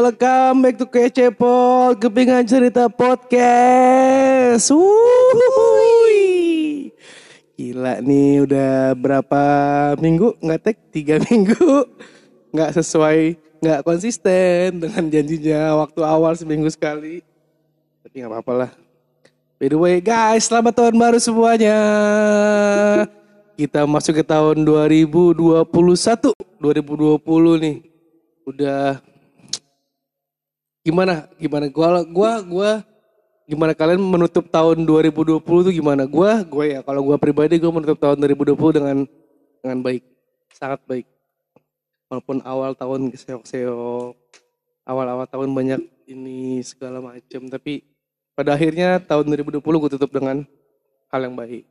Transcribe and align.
Welcome 0.00 0.64
back 0.64 0.80
to 0.80 0.88
Kecepot, 0.88 2.00
Kepingan 2.00 2.48
Cerita 2.48 2.88
Podcast. 2.88 4.72
Wuhui. 4.72 6.16
Gila 7.52 8.00
nih 8.00 8.48
udah 8.48 8.96
berapa 8.96 9.42
minggu 10.00 10.40
nggak 10.40 10.60
tag? 10.64 10.80
Tiga 10.88 11.20
minggu. 11.28 11.84
Nggak 12.48 12.80
sesuai, 12.80 13.36
nggak 13.60 13.84
konsisten 13.84 14.80
dengan 14.80 15.04
janjinya 15.12 15.76
waktu 15.84 16.00
awal 16.00 16.32
seminggu 16.32 16.72
sekali. 16.72 17.20
Tapi 18.00 18.24
nggak 18.24 18.32
apa-apa 18.32 18.52
lah. 18.56 18.72
By 19.60 19.68
the 19.68 19.76
way 19.76 20.00
guys, 20.00 20.48
selamat 20.48 20.80
tahun 20.80 20.96
baru 20.96 21.20
semuanya. 21.20 21.76
Kita 23.52 23.84
masuk 23.84 24.16
ke 24.16 24.24
tahun 24.24 24.64
2021. 24.64 25.60
2020 26.56 27.20
nih. 27.60 27.76
Udah 28.48 29.04
gimana? 30.90 31.14
Gimana? 31.38 31.66
Gua 31.70 32.02
gua 32.02 32.32
gua 32.42 32.70
gimana 33.46 33.72
kalian 33.74 34.02
menutup 34.02 34.50
tahun 34.50 34.82
2020 34.82 35.38
tuh 35.40 35.74
gimana? 35.74 36.02
Gua 36.10 36.42
gue 36.42 36.66
ya 36.74 36.80
kalau 36.82 37.06
gua 37.06 37.16
pribadi 37.16 37.62
gua 37.62 37.70
menutup 37.70 37.98
tahun 38.02 38.18
2020 38.18 38.76
dengan 38.76 38.96
dengan 39.62 39.78
baik. 39.86 40.02
Sangat 40.50 40.82
baik. 40.84 41.06
Walaupun 42.10 42.42
awal 42.42 42.74
tahun 42.74 43.14
keseok-seok 43.14 44.18
awal-awal 44.90 45.26
tahun 45.30 45.54
banyak 45.54 45.80
ini 46.10 46.58
segala 46.66 46.98
macam 46.98 47.46
tapi 47.46 47.86
pada 48.34 48.58
akhirnya 48.58 48.98
tahun 48.98 49.30
2020 49.30 49.62
gue 49.62 49.90
tutup 49.94 50.10
dengan 50.10 50.42
hal 51.14 51.20
yang 51.22 51.38
baik. 51.38 51.64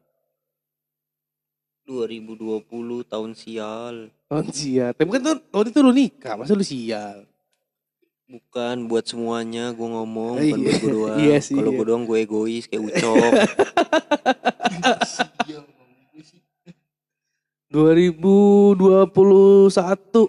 2020 1.90 2.64
tahun 3.09 3.31
sial. 3.34 4.14
Oh 4.30 4.45
sial. 4.53 4.94
Tapi 4.94 5.09
kan 5.09 5.42
waktu 5.52 5.70
itu 5.73 5.80
lu 5.81 5.92
nikah 5.92 6.38
masa 6.38 6.53
lu 6.56 6.64
sial 6.64 7.28
bukan 8.30 8.85
buat 8.85 9.03
semuanya 9.03 9.72
gue 9.72 9.88
ngomong 9.88 10.35
Iya. 10.38 10.47
bukan 10.47 10.61
buat 10.61 10.77
gue 10.77 10.91
doang 10.91 11.17
Iya 11.17 11.35
sih, 11.39 11.55
kalau 11.58 11.67
iya. 11.67 11.75
gue 11.75 11.83
doang 11.83 12.03
gue 12.05 12.17
egois 12.19 12.63
kayak 12.63 12.83
ucok 12.85 13.19
2021 17.69 20.25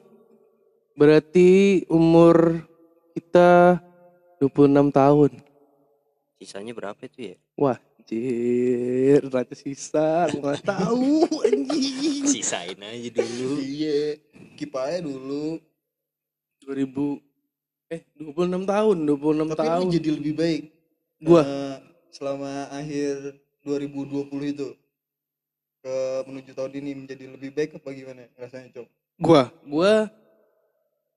berarti 0.93 1.49
umur 1.89 2.61
kita 3.13 3.81
26 4.39 4.91
tahun. 4.91 5.31
sisanya 6.37 6.73
berapa 6.73 6.97
itu 7.01 7.33
ya 7.33 7.37
Wah, 7.55 7.77
jir, 8.05 9.21
raja 9.27 9.53
sisa, 9.53 10.29
gua 10.31 10.53
nggak 10.53 10.63
tahu 10.63 11.25
anjing. 11.49 12.25
sisain 12.25 12.77
aja 12.77 13.09
dulu 13.15 13.57
Iya, 13.61 14.17
keep 14.57 14.73
aja 14.73 15.01
dulu. 15.01 15.59
2000 16.65 17.21
eh 17.91 18.03
26 18.15 18.71
tahun, 18.71 18.97
26 19.03 19.51
Tapi 19.51 19.67
tahun. 19.67 19.87
jadi 19.91 20.11
lebih 20.15 20.35
baik. 20.39 20.63
Gua 21.21 21.43
Eh, 21.43 21.77
selama 22.15 22.71
akhir 22.71 23.35
2020 23.67 24.55
itu 24.55 24.69
ke 25.81 25.97
menuju 26.29 26.51
tahun 26.55 26.73
ini 26.79 26.91
menjadi 27.05 27.25
lebih 27.35 27.51
baik 27.51 27.71
apa 27.83 27.89
gimana 27.91 28.23
rasanya, 28.39 28.69
Cok? 28.79 28.87
gua 29.21 29.53
gua 29.69 30.09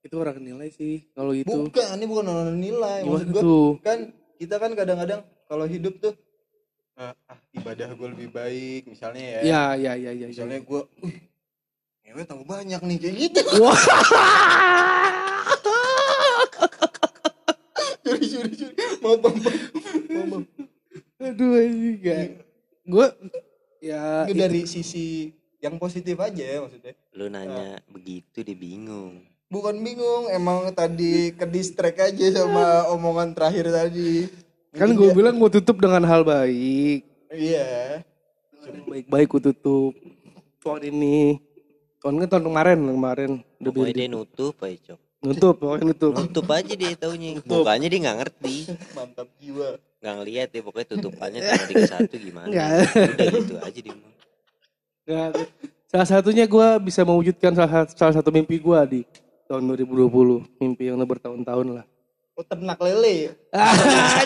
itu 0.04 0.14
orang 0.20 0.36
nilai 0.36 0.68
sih 0.68 1.08
kalau 1.16 1.32
itu. 1.32 1.48
Bukan, 1.48 1.96
ini 1.96 2.04
bukan 2.04 2.26
orang 2.28 2.58
nilai. 2.60 3.00
Maksud 3.06 3.28
gua 3.32 3.42
tuh? 3.42 3.68
kan 3.80 3.98
kita 4.36 4.58
kan 4.60 4.70
kadang-kadang 4.76 5.20
kalau 5.48 5.64
hidup 5.64 5.94
tuh 6.02 6.12
ah, 6.98 7.14
ah, 7.30 7.38
ibadah 7.54 7.90
gue 7.94 8.08
lebih 8.18 8.28
baik 8.34 8.90
misalnya 8.90 9.22
ya. 9.22 9.40
Ya, 9.40 9.62
ya, 9.78 9.92
ya, 9.94 10.10
ya. 10.10 10.12
ya. 10.14 10.26
Misalnya 10.30 10.58
gue, 10.62 10.82
uh, 10.82 11.14
ngewe 12.06 12.22
tambah 12.22 12.46
banyak 12.46 12.80
nih 12.82 12.98
kayak 13.02 13.14
gitu. 13.18 13.40
Curi, 18.32 18.52
curi. 18.52 18.74
Maaf, 19.00 19.18
maaf, 19.18 19.36
maaf. 19.36 19.56
Maaf. 20.30 20.44
Aduh 21.20 21.50
anjing 21.54 21.98
gak. 22.00 22.26
Gua 22.84 23.06
ya 23.80 24.24
Itu 24.24 24.36
dari 24.36 24.64
sisi 24.64 25.32
yang 25.58 25.76
positif 25.76 26.16
aja 26.16 26.40
ya 26.40 26.58
maksudnya. 26.60 26.92
lu 27.12 27.28
nanya 27.28 27.80
begitu 27.88 28.42
dia 28.42 28.52
bingung 28.52 29.22
Bukan 29.46 29.78
bingung, 29.80 30.26
emang 30.28 30.66
tadi 30.74 31.30
ke 31.30 31.46
distract 31.46 32.00
aja 32.02 32.26
sama 32.34 32.90
omongan 32.90 33.32
terakhir 33.32 33.70
tadi. 33.70 34.26
kan 34.74 34.90
gue 34.90 35.14
bilang 35.14 35.38
gue 35.38 35.50
tutup 35.52 35.78
dengan 35.78 36.02
hal 36.02 36.26
baik. 36.26 37.06
Iya. 37.30 38.02
baik-baik 38.88 39.28
ku 39.30 39.38
tutup 39.38 39.94
tahun 40.58 40.90
ini 40.90 41.38
tahun 42.00 42.24
kan 42.24 42.28
tahun 42.32 42.44
kemarin 42.48 42.78
kemarin 42.80 43.30
udah 43.60 43.92
dia 43.92 44.08
nutup 44.08 44.56
aja 44.64 44.92
cok 44.92 45.00
nutup 45.24 45.54
pokoknya 45.56 45.84
nutup. 45.88 46.12
Nutup 46.12 46.46
aja 46.52 46.72
dia 46.76 46.92
taunya. 46.94 47.40
Mukanya 47.42 47.88
dia 47.88 47.98
nggak 48.04 48.18
ngerti. 48.20 48.56
Mantap 48.92 49.28
jiwa. 49.40 49.80
nggak 50.04 50.14
ngeliat 50.20 50.48
ya 50.52 50.60
pokoknya 50.60 50.88
tutupannya 50.92 51.40
tanggal 51.40 52.12
31 52.12 52.26
gimana? 52.28 52.46
Nggak. 52.52 52.70
udah 52.92 53.26
gitu 53.32 53.54
aja 53.56 53.80
dia. 53.80 53.94
Nggak, 55.04 55.28
salah 55.88 56.08
satunya 56.08 56.44
gue 56.44 56.68
bisa 56.84 57.00
mewujudkan 57.08 57.56
salah, 57.56 57.88
salah 57.88 58.14
satu 58.20 58.28
mimpi 58.28 58.60
gue 58.60 58.80
di 58.84 59.00
tahun 59.48 59.64
2020 59.64 60.60
mimpi 60.60 60.92
yang 60.92 61.00
udah 61.00 61.08
bertahun-tahun 61.08 61.66
lah. 61.80 61.84
Oh 62.36 62.44
ternak 62.44 62.76
lele. 62.84 63.32
Ah, 63.48 63.72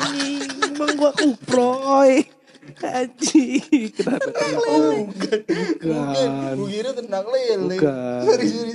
anjing 0.03 0.51
emang 0.79 0.95
gue 0.95 1.11
kuproy 1.15 2.38
anjing 2.81 3.91
kenapa 3.91 4.31
Oh, 4.69 5.07
bukan. 5.09 5.41
Bukan. 5.43 5.89
bukan 5.89 6.53
Gue 6.55 6.69
kira 6.71 6.91
ternak 6.93 7.25
lele. 7.27 7.77
Bukan. 7.77 8.21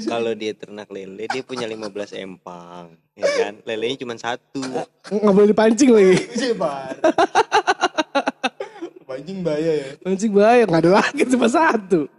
Kalau 0.06 0.32
dia 0.34 0.54
ternak 0.54 0.90
lele 0.90 1.24
dia 1.28 1.44
punya 1.44 1.66
15 1.66 2.24
empang 2.24 2.96
ya 3.14 3.30
kan 3.38 3.54
lelenya 3.62 4.02
cuma 4.02 4.18
satu 4.18 4.62
nggak 5.06 5.34
boleh 5.38 5.50
dipancing 5.54 5.90
lagi 5.94 6.18
Sebar. 6.42 6.98
Pancing 9.04 9.40
bahaya 9.46 9.72
ya. 9.78 9.90
Pancing 10.02 10.32
bahaya 10.34 10.64
nggak 10.66 10.82
ada 10.82 10.92
lagi 10.98 11.22
cuma 11.30 11.46
satu. 11.46 12.10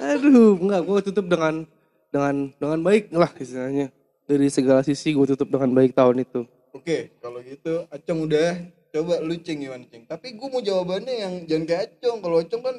Aduh, 0.00 0.56
enggak 0.56 0.82
gue 0.86 0.98
tutup 1.10 1.26
dengan 1.28 1.66
dengan 2.08 2.34
dengan 2.56 2.78
baik 2.80 3.12
lah 3.12 3.30
istilahnya. 3.36 3.92
Dari 4.24 4.46
segala 4.48 4.80
sisi 4.80 5.12
gue 5.12 5.26
tutup 5.28 5.50
dengan 5.50 5.68
baik 5.74 5.92
tahun 5.92 6.22
itu. 6.22 6.46
Oke, 6.70 7.12
kalau 7.18 7.42
gitu 7.42 7.84
Acong 7.90 8.30
udah 8.30 8.62
coba 8.90 9.22
lu 9.22 9.34
ceng 9.40 9.62
gimana 9.62 9.84
ceng. 9.88 10.04
Tapi 10.06 10.34
gue 10.34 10.48
mau 10.50 10.62
jawabannya 10.62 11.14
yang 11.14 11.34
jangan 11.46 11.64
kayak 11.66 11.82
Acong. 11.96 12.18
Kalau 12.22 12.36
Acong 12.42 12.62
kan 12.62 12.76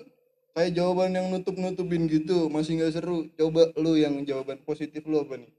kayak 0.52 0.72
jawaban 0.76 1.16
yang 1.16 1.28
nutup-nutupin 1.32 2.08
gitu, 2.12 2.52
masih 2.52 2.80
nggak 2.80 2.94
seru. 3.00 3.28
Coba 3.40 3.72
lu 3.80 3.96
yang 3.96 4.20
jawaban 4.28 4.60
positif 4.64 5.04
lu 5.08 5.24
apa 5.24 5.40
nih? 5.40 5.52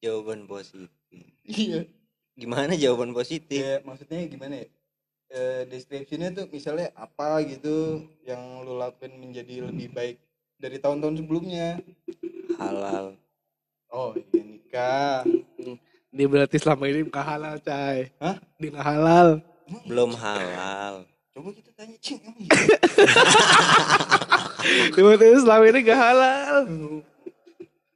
jawaban 0.00 0.48
positif 0.48 0.88
Iya. 1.44 1.84
gimana 2.32 2.72
jawaban 2.72 3.12
positif 3.12 3.60
Ya, 3.60 3.84
maksudnya 3.84 4.24
gimana 4.24 4.64
ya? 4.64 4.66
Eh, 5.30 5.62
deskripsinya 5.68 6.32
tuh 6.32 6.48
misalnya 6.48 6.88
apa 6.96 7.44
gitu 7.44 8.02
yang 8.24 8.64
lu 8.64 8.80
lakuin 8.80 9.14
menjadi 9.20 9.68
lebih 9.70 9.92
baik 9.92 10.16
dari 10.56 10.80
tahun-tahun 10.80 11.20
sebelumnya. 11.22 11.78
halal 12.58 13.14
Oh, 13.90 14.14
iya 14.14 14.42
nikah. 14.46 15.26
Dia 16.14 16.26
berarti 16.30 16.62
selama 16.62 16.86
ini 16.86 17.02
bukan 17.06 17.22
halal, 17.26 17.58
cai. 17.58 18.14
Hah? 18.22 18.38
Dia 18.58 18.70
nggak 18.70 18.86
halal. 18.86 19.28
Belum 19.84 20.10
halal 20.14 21.06
Coba 21.30 21.48
kita 21.52 21.70
tanya 21.72 21.94
ceng 21.96 22.18
emang 22.20 22.36
iya? 22.42 22.50
Dia 24.90 25.00
berarti 25.00 25.36
selama 25.36 25.64
ini 25.64 25.78
gak 25.80 26.00
halal. 26.00 26.56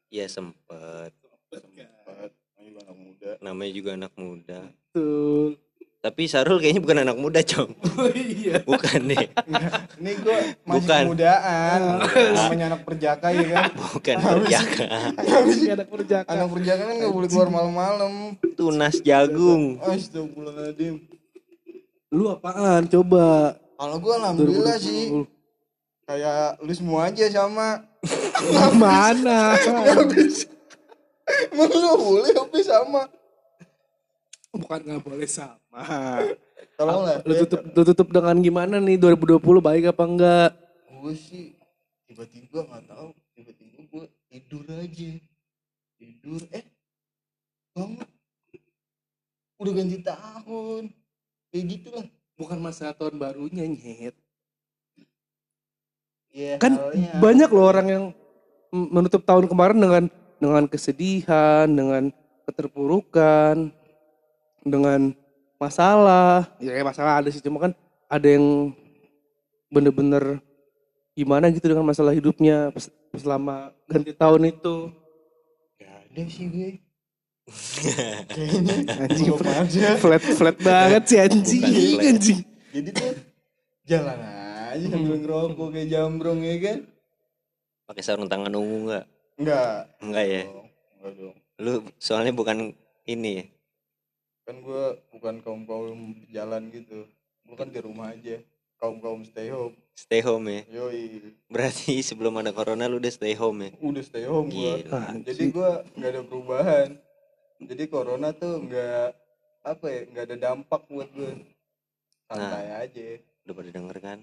ya 0.09 0.27
sempet 0.27 1.11
Sempat, 1.51 2.31
ayo 2.57 2.79
anak 2.79 2.95
muda. 2.95 3.31
namanya 3.41 3.73
juga 3.73 3.91
anak 3.95 4.13
muda 4.15 4.61
Betul. 4.89 5.59
tapi 5.99 6.23
Sarul 6.25 6.59
kayaknya 6.59 6.79
bukan 6.81 6.99
anak 7.01 7.17
muda 7.17 7.41
cong 7.43 7.71
Oh 7.95 8.07
iya. 8.09 8.63
bukan 8.63 9.01
deh 9.05 9.27
Ini 9.97 10.11
gue 10.17 10.39
masih 10.61 10.75
Bukan. 10.77 11.03
kemudaan. 11.09 11.81
Namanya 12.35 12.65
anak 12.71 12.83
perjaka 12.83 13.27
ya 13.29 13.45
kan. 13.49 13.65
bukan 13.75 14.17
perjaka 14.21 14.85
Ini 15.45 15.69
anak 15.73 15.89
perjaka. 15.89 16.31
Anak 16.31 16.49
perjaka 16.51 16.83
kan 16.85 16.95
gak 16.97 17.11
boleh 17.11 17.29
keluar 17.29 17.49
malam-malam. 17.51 18.13
tunas 18.55 18.95
jagung 19.01 19.79
Astagfirullahaladzim. 19.81 21.03
Lu 22.15 22.31
apaan? 22.31 22.87
Coba. 22.87 23.59
Kalau 23.75 23.97
gue 23.99 24.15
alhamdulillah 24.15 24.79
sih 24.79 25.11
2020. 25.11 26.07
kayak 26.07 26.63
lu 26.63 26.73
semua 26.73 27.11
aja 27.11 27.27
sama. 27.27 27.83
Mana? 28.79 29.59
Emang 31.51 31.73
lu 31.75 31.91
boleh 31.99 32.31
tapi 32.31 32.63
sama. 32.63 33.03
Bukan 34.55 34.79
nggak 34.87 35.03
boleh 35.03 35.27
sama. 35.27 35.83
Tolong 36.79 37.03
lah. 37.03 37.19
Lu 37.27 37.35
tutup, 37.43 37.61
lu 37.67 37.83
tutup 37.83 38.09
dengan 38.15 38.39
gimana 38.39 38.79
nih 38.79 38.95
2020 38.95 39.43
baik 39.59 39.85
apa 39.91 40.05
enggak? 40.07 40.51
Gue 41.03 41.19
sih 41.19 41.59
tiba-tiba 42.07 42.63
nggak 42.63 42.95
tahu. 42.95 43.11
Tiba-tiba 43.35 43.79
gue 43.91 44.05
tidur 44.31 44.63
aja. 44.71 45.13
Tidur 45.99 46.43
eh 46.55 46.65
bangun. 47.75 48.07
Udah 49.59 49.73
ganti 49.75 49.99
tahun. 49.99 50.95
Kayak 51.55 51.67
gitu 51.71 51.89
lah. 51.95 52.07
Bukan 52.35 52.59
masa 52.59 52.91
tahun 52.91 53.15
barunya 53.15 53.63
nyet. 53.63 54.19
Iya, 56.35 56.59
Kan 56.59 56.75
halnya. 56.75 57.15
banyak 57.23 57.47
loh 57.55 57.67
orang 57.71 57.87
yang 57.87 58.05
menutup 58.75 59.23
tahun 59.23 59.47
kemarin 59.47 59.79
dengan 59.79 60.05
dengan 60.43 60.67
kesedihan, 60.67 61.71
dengan 61.71 62.11
keterpurukan, 62.43 63.71
dengan 64.67 65.15
masalah. 65.63 66.51
Ya 66.59 66.83
masalah 66.83 67.23
ada 67.23 67.31
sih, 67.31 67.39
cuma 67.39 67.63
kan 67.63 67.73
ada 68.11 68.27
yang 68.27 68.75
bener-bener 69.71 70.43
gimana 71.15 71.55
gitu 71.55 71.71
dengan 71.71 71.87
masalah 71.87 72.11
hidupnya 72.11 72.75
selama 73.15 73.71
ganti 73.87 74.11
tahun 74.11 74.51
itu. 74.51 74.91
Gak 75.79 75.95
ada 76.11 76.23
sih 76.27 76.51
gue. 76.51 76.84
Anjing 78.35 78.89
Anjing 78.89 79.31
aja. 79.37 80.01
flat 80.01 80.25
flat 80.25 80.57
banget 80.65 81.03
sih 81.05 81.19
anjing. 81.21 81.61
Flat. 81.61 82.09
anjing. 82.09 82.41
Jadi 82.73 82.89
tuh 82.97 83.13
jalan 83.85 84.19
aja 84.73 84.87
sambil 84.89 85.17
ngerokok 85.21 85.69
kayak 85.71 85.89
jambrong 85.93 86.41
ya 86.41 86.57
kan? 86.65 86.79
Pakai 87.85 88.03
sarung 88.03 88.33
tangan 88.33 88.57
ungu 88.57 88.89
nggak? 88.89 89.05
Enggak. 89.37 89.77
Enggak 90.01 90.25
ya. 90.25 90.43
Enggak 90.49 91.13
dong. 91.21 91.37
Lu 91.61 91.73
soalnya 92.01 92.33
bukan 92.33 92.73
ini 93.05 93.31
ya. 93.37 93.45
Kan 94.49 94.65
gue 94.65 94.85
bukan 95.13 95.35
kaum 95.45 95.63
kaum 95.69 96.01
jalan 96.33 96.73
gitu. 96.73 97.05
Gue 97.45 97.57
kan 97.61 97.69
di 97.69 97.81
rumah 97.85 98.17
aja. 98.17 98.41
Kaum 98.81 99.05
kaum 99.05 99.21
stay 99.23 99.53
home. 99.53 99.77
Stay 99.95 100.25
home 100.25 100.49
ya. 100.49 100.61
Yoi. 100.81 101.37
Berarti 101.53 102.01
sebelum 102.09 102.41
ada 102.41 102.57
corona 102.57 102.89
lu 102.89 102.97
udah 102.97 103.13
stay 103.13 103.37
home 103.37 103.69
ya. 103.69 103.71
Udah 103.85 104.03
stay 104.03 104.25
home 104.25 104.49
gue. 104.49 104.89
Gila. 104.89 105.13
Jadi 105.29 105.45
gue 105.53 105.71
nggak 106.01 106.11
ada 106.11 106.23
perubahan. 106.25 106.89
Jadi 107.63 107.85
corona 107.87 108.35
tuh 108.35 108.67
nggak 108.67 109.07
apa 109.65 109.87
ya 109.89 110.01
nggak 110.11 110.25
ada 110.31 110.37
dampak 110.51 110.83
buat 110.91 111.09
gue. 111.15 111.33
Santai 112.27 112.67
aja. 112.89 113.07
Udah 113.47 113.55
pada 113.55 113.71
denger 113.71 113.97
kan? 114.01 114.19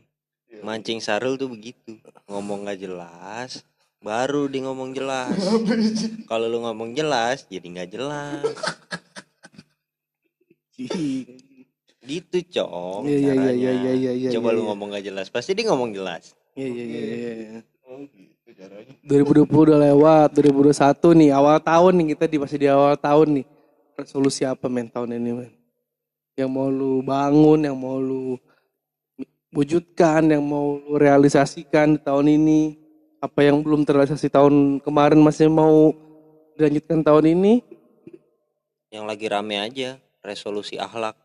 Iya. 0.51 0.61
Mancing 0.67 0.99
Sarul 0.99 1.39
tuh 1.39 1.47
begitu. 1.47 1.95
Ngomong 2.27 2.67
nggak 2.67 2.79
jelas, 2.83 3.63
baru 4.03 4.51
dia 4.51 4.67
ngomong 4.67 4.91
jelas. 4.91 5.37
Kalau 6.29 6.51
lu 6.51 6.59
ngomong 6.65 6.91
jelas, 6.91 7.47
jadi 7.47 7.63
nggak 7.63 7.89
jelas. 7.95 8.43
Gitu, 12.01 12.37
Cong. 12.59 13.05
Iya, 13.05 13.17
iya, 13.17 13.21
iya, 13.21 13.31
caranya. 13.31 13.53
iya, 13.53 13.71
iya, 13.71 13.93
iya, 13.93 14.11
iya, 14.17 14.29
Coba 14.33 14.51
iya, 14.51 14.57
lu 14.57 14.61
iya. 14.65 14.67
ngomong 14.73 14.87
nggak 14.91 15.05
jelas, 15.05 15.27
pasti 15.29 15.53
dia 15.53 15.69
ngomong 15.69 15.93
jelas. 15.93 16.33
Iya 16.57 16.67
iya 16.67 16.83
iya 16.83 17.01
iya. 17.05 17.59
Oh 18.61 18.69
gitu 18.69 18.77
caranya. 18.77 18.93
2020 19.49 19.65
udah 19.65 19.79
lewat, 19.89 20.29
2021 20.37 21.17
nih 21.17 21.29
awal 21.33 21.57
tahun 21.57 21.93
nih 21.97 22.05
kita 22.13 22.25
di 22.29 22.37
masih 22.37 22.57
di 22.61 22.67
awal 22.69 22.93
tahun 22.93 23.27
nih. 23.41 23.45
Resolusi 23.97 24.41
apa 24.45 24.69
men 24.69 24.87
tahun 24.89 25.17
ini 25.17 25.31
men? 25.33 25.51
Yang 26.37 26.49
mau 26.53 26.69
lu 26.69 27.01
bangun, 27.01 27.59
yang 27.65 27.77
mau 27.77 27.97
lu 27.97 28.37
wujudkan, 29.51 30.25
yang 30.29 30.45
mau 30.45 30.77
lu 30.77 30.93
realisasikan 30.97 31.97
di 31.97 31.99
tahun 32.01 32.37
ini. 32.37 32.77
Apa 33.21 33.45
yang 33.45 33.61
belum 33.61 33.85
terrealisasi 33.85 34.33
tahun 34.33 34.81
kemarin 34.81 35.21
masih 35.21 35.45
mau 35.45 35.93
dilanjutkan 36.57 37.05
tahun 37.05 37.37
ini? 37.37 37.53
Yang 38.89 39.05
lagi 39.05 39.25
rame 39.29 39.55
aja, 39.61 39.89
resolusi 40.25 40.81
akhlak. 40.81 41.20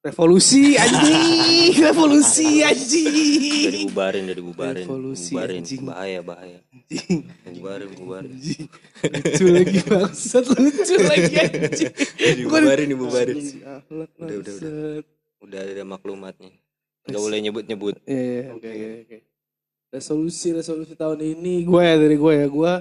Revolusi 0.00 0.80
anjing, 0.80 1.76
revolusi 1.84 2.64
Udah 2.64 2.72
anjing. 2.72 3.68
dibubarin, 3.84 4.22
udah 4.24 4.36
dibubarin. 4.40 4.84
Revolusi, 4.88 5.36
bubarin. 5.36 5.60
anjing. 5.60 5.80
Bahaya, 5.84 6.20
bahaya. 6.24 6.58
Anjing. 6.72 7.20
Bubarin, 7.60 7.88
bubarin. 8.00 8.32
Anjing. 8.32 8.64
Lucu 9.04 9.44
lagi 9.52 9.78
bangsat, 9.84 10.44
lucu 10.56 10.94
lagi 11.04 11.34
anjing. 11.36 11.92
dibubarin, 12.16 12.88
dibubarin. 12.88 13.36
Revolusi 13.36 13.60
akhlak, 13.60 14.10
Udah, 14.16 14.36
udah, 14.40 14.54
udah. 14.56 14.72
Udah 15.44 15.60
ada 15.68 15.84
maklumatnya. 15.84 16.52
Gak 17.04 17.20
boleh 17.20 17.38
nyebut-nyebut. 17.44 17.94
Iya, 18.08 18.16
iya, 18.24 18.42
oke, 18.56 18.68
oke, 18.72 18.88
oke. 19.04 19.18
Resolusi, 19.92 20.48
resolusi 20.56 20.96
tahun 20.96 21.20
ini 21.20 21.68
gue 21.68 21.82
ya 21.82 22.00
dari 22.00 22.16
gue 22.16 22.32
ya, 22.40 22.46
gue 22.48 22.72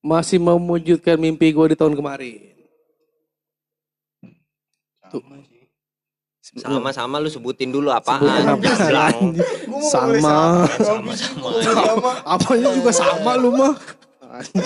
masih 0.00 0.40
mewujudkan 0.40 1.20
mimpi 1.20 1.52
gue 1.52 1.66
di 1.68 1.76
tahun 1.76 1.92
kemarin. 1.92 2.53
Sama 5.14 5.36
sih. 5.46 5.62
Sama-sama 6.44 7.16
lu 7.24 7.32
sebutin 7.32 7.72
dulu 7.72 7.88
apaan. 7.88 8.20
Sebutin 8.20 8.92
apa? 8.92 9.10
Gua 9.70 9.80
Sama. 9.88 10.68
Sama-sama. 10.76 11.50
sama. 11.64 12.10
Apanya 12.28 12.68
juga 12.76 12.92
sama 12.92 13.32
lu 13.40 13.48
mah. 13.54 13.72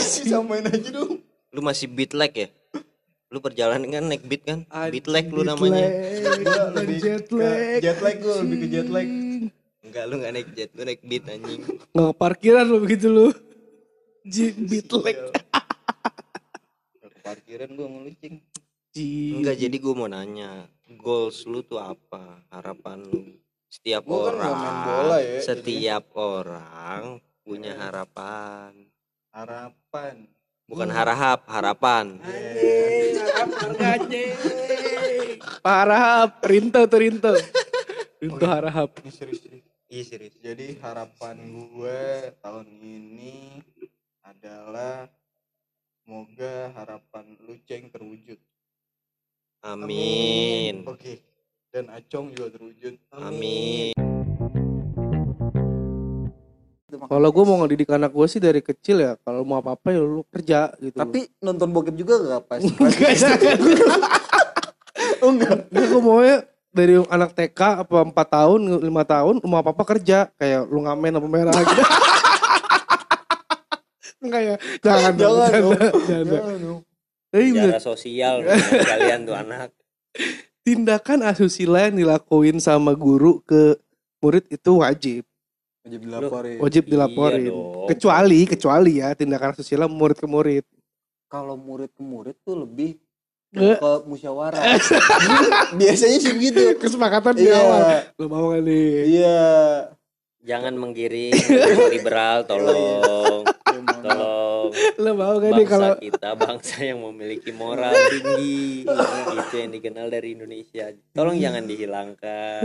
Samain 0.01 0.65
aja 0.67 0.89
dong. 0.91 1.23
Lu 1.55 1.61
masih 1.63 1.87
beat 1.87 2.17
lag 2.19 2.35
ya? 2.35 2.51
Lu 3.31 3.39
perjalanan 3.39 3.87
kan 3.87 4.05
naik 4.11 4.27
beat 4.27 4.43
kan? 4.43 4.67
Beat 4.91 5.07
lag 5.07 5.31
lu 5.31 5.47
namanya. 5.47 5.87
Gua 6.43 6.75
lebih 6.83 6.99
jet 6.99 7.29
lag. 7.31 7.79
jet 7.79 7.99
lag 8.03 8.17
gue 8.17 8.35
lebih 8.43 8.57
ke 8.59 8.67
jet 8.73 8.89
lag. 8.91 9.09
Enggak, 9.79 10.05
lu 10.11 10.15
gak 10.21 10.33
naik 10.35 10.49
jet, 10.59 10.71
lu 10.75 10.83
naik 10.83 11.01
beat 11.07 11.25
anjing. 11.31 11.63
Nggak 11.95 12.13
parkiran 12.19 12.65
lu 12.67 12.77
begitu 12.83 13.07
lu. 13.07 13.31
Beat 14.67 14.89
lag. 14.91 15.19
Gak 16.99 17.11
ke 17.15 17.19
parkiran 17.23 17.71
gue 17.71 17.87
ngelucing. 17.87 18.35
Enggak, 18.97 19.57
jadi 19.61 19.77
gue 19.77 19.95
mau 19.95 20.09
nanya. 20.09 20.71
Goals 20.89 21.45
lu 21.45 21.61
tuh 21.61 21.77
apa? 21.83 22.41
Harapan 22.49 23.05
lu? 23.05 23.37
Setiap 23.69 24.09
Gua 24.09 24.33
kan 24.33 24.41
orang, 24.41 24.55
main 24.57 24.79
bola 24.81 25.17
ya, 25.21 25.41
setiap 25.45 26.05
orang 26.17 27.21
punya 27.45 27.77
harapan. 27.77 28.73
Harapan. 29.29 30.25
Bukan 30.65 30.89
harap, 30.89 31.45
harapan. 31.45 32.17
Harap 35.61 36.41
Rinto 36.49 36.81
tuh 36.89 37.01
Rinto. 37.01 37.33
Rinto 38.25 38.47
harap. 38.49 38.89
Ini 39.05 39.13
serius. 39.13 39.41
Iya 39.89 40.05
serius. 40.05 40.37
Jadi 40.41 40.81
harapan 40.81 41.37
gue 41.53 42.33
tahun 42.41 42.69
ini 42.73 43.61
adalah 44.25 45.13
semoga 46.05 46.73
harapan 46.73 47.37
Luceng 47.45 47.93
terwujud. 47.93 48.41
Amin. 49.59 50.87
Oke. 50.87 51.19
Dan 51.75 51.91
Acong 51.91 52.31
juga 52.31 52.55
terwujud. 52.55 52.95
Amin. 53.11 53.91
Kalau 56.89 57.29
gue 57.31 57.45
mau 57.45 57.57
ngedidik 57.63 57.91
anak 57.91 58.15
gue 58.15 58.27
sih 58.31 58.41
dari 58.41 58.63
kecil 58.65 59.03
ya, 59.03 59.13
kalau 59.21 59.45
mau 59.45 59.61
apa-apa 59.61 59.93
ya 59.93 60.01
lu 60.01 60.25
kerja 60.31 60.73
gitu. 60.81 60.97
Tapi 60.97 61.29
nonton 61.43 61.69
bokep 61.75 61.95
juga 61.99 62.15
gak 62.17 62.43
pas. 62.49 62.61
enggak 62.65 63.13
jangan. 63.19 63.59
enggak. 65.21 65.59
Gue 65.69 66.01
maunya 66.01 66.37
dari 66.73 66.95
anak 67.11 67.35
TK 67.35 67.61
apa 67.85 67.99
4 68.09 68.15
tahun, 68.15 68.61
5 68.83 69.13
tahun, 69.15 69.35
lu 69.43 69.47
mau 69.51 69.61
apa-apa 69.61 69.85
kerja. 69.85 70.31
Kayak 70.39 70.71
lu 70.71 70.87
ngamen 70.87 71.19
apa 71.19 71.29
merah 71.29 71.55
gitu. 71.55 71.83
Enggak 74.19 74.43
ya, 74.43 74.57
jangan 74.83 75.15
Jangan 75.15 75.15
jangan, 75.15 75.51
dong. 75.63 75.73
jangan. 75.79 76.27
Jangan 76.27 76.59
dong. 76.59 76.81
Bener, 77.29 77.77
Secara 77.77 77.81
sosial 77.81 78.35
kalian 78.83 79.21
tuh 79.23 79.37
anak. 79.37 79.71
tindakan 80.65 81.25
asusila 81.25 81.85
yang 81.85 81.97
dilakuin 81.97 82.57
sama 82.57 82.93
guru 82.93 83.41
ke 83.41 83.77
murid 84.19 84.45
itu 84.49 84.71
wajib. 84.77 85.23
Wajib 85.81 86.01
dilaporin. 86.03 86.57
Wajib 86.59 86.83
Iya 86.85 86.91
dilaporin. 86.91 87.49
dong. 87.49 87.87
kecuali, 87.87 88.41
kecuali 88.45 88.93
ya 88.99 89.13
tindakan 89.13 89.53
asusila 89.53 89.85
murid 89.87 90.17
ke 90.17 90.25
murid. 90.25 90.65
Kalau 91.27 91.57
murid 91.57 91.89
ke 91.91 92.03
murid 92.03 92.37
tuh 92.43 92.65
lebih 92.65 92.97
Eh. 93.49 93.77
ke 93.77 93.93
musyawarah. 94.05 94.61
Biasanya 95.81 96.19
sih 96.19 96.33
begitu. 96.33 96.77
Kesepakatan 96.77 97.33
di 97.33 97.49
Iya. 97.49 97.57
awal. 97.57 97.81
Lu 98.17 98.25
mau 98.29 98.53
gak 98.53 98.61
nih? 98.61 98.89
Iya. 99.09 99.41
Jangan 100.45 100.77
menggiring 100.77 101.33
liberal 101.93 102.45
tolong. 102.45 103.49
Emang. 103.69 104.01
Tolong. 104.01 104.48
Lu 105.03 105.13
mau 105.15 105.37
gak 105.39 105.53
nih 105.53 105.67
Bangsa 105.67 105.73
kalau 105.73 105.93
kita 105.99 106.31
bangsa 106.37 106.77
yang 106.85 106.99
memiliki 107.05 107.51
moral 107.53 107.95
tinggi. 108.13 108.85
Itu 109.37 109.55
yang 109.59 109.73
dikenal 109.75 110.07
dari 110.09 110.35
Indonesia. 110.35 110.93
Tolong 111.15 111.37
jangan 111.39 111.65
dihilangkan. 111.65 112.61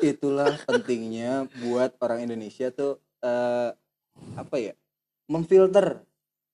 Itulah 0.00 0.54
pentingnya 0.64 1.46
buat 1.64 1.96
orang 2.02 2.26
Indonesia 2.26 2.68
tuh 2.72 2.98
eh, 3.22 3.70
apa 4.36 4.56
ya? 4.58 4.74
Memfilter 5.30 6.02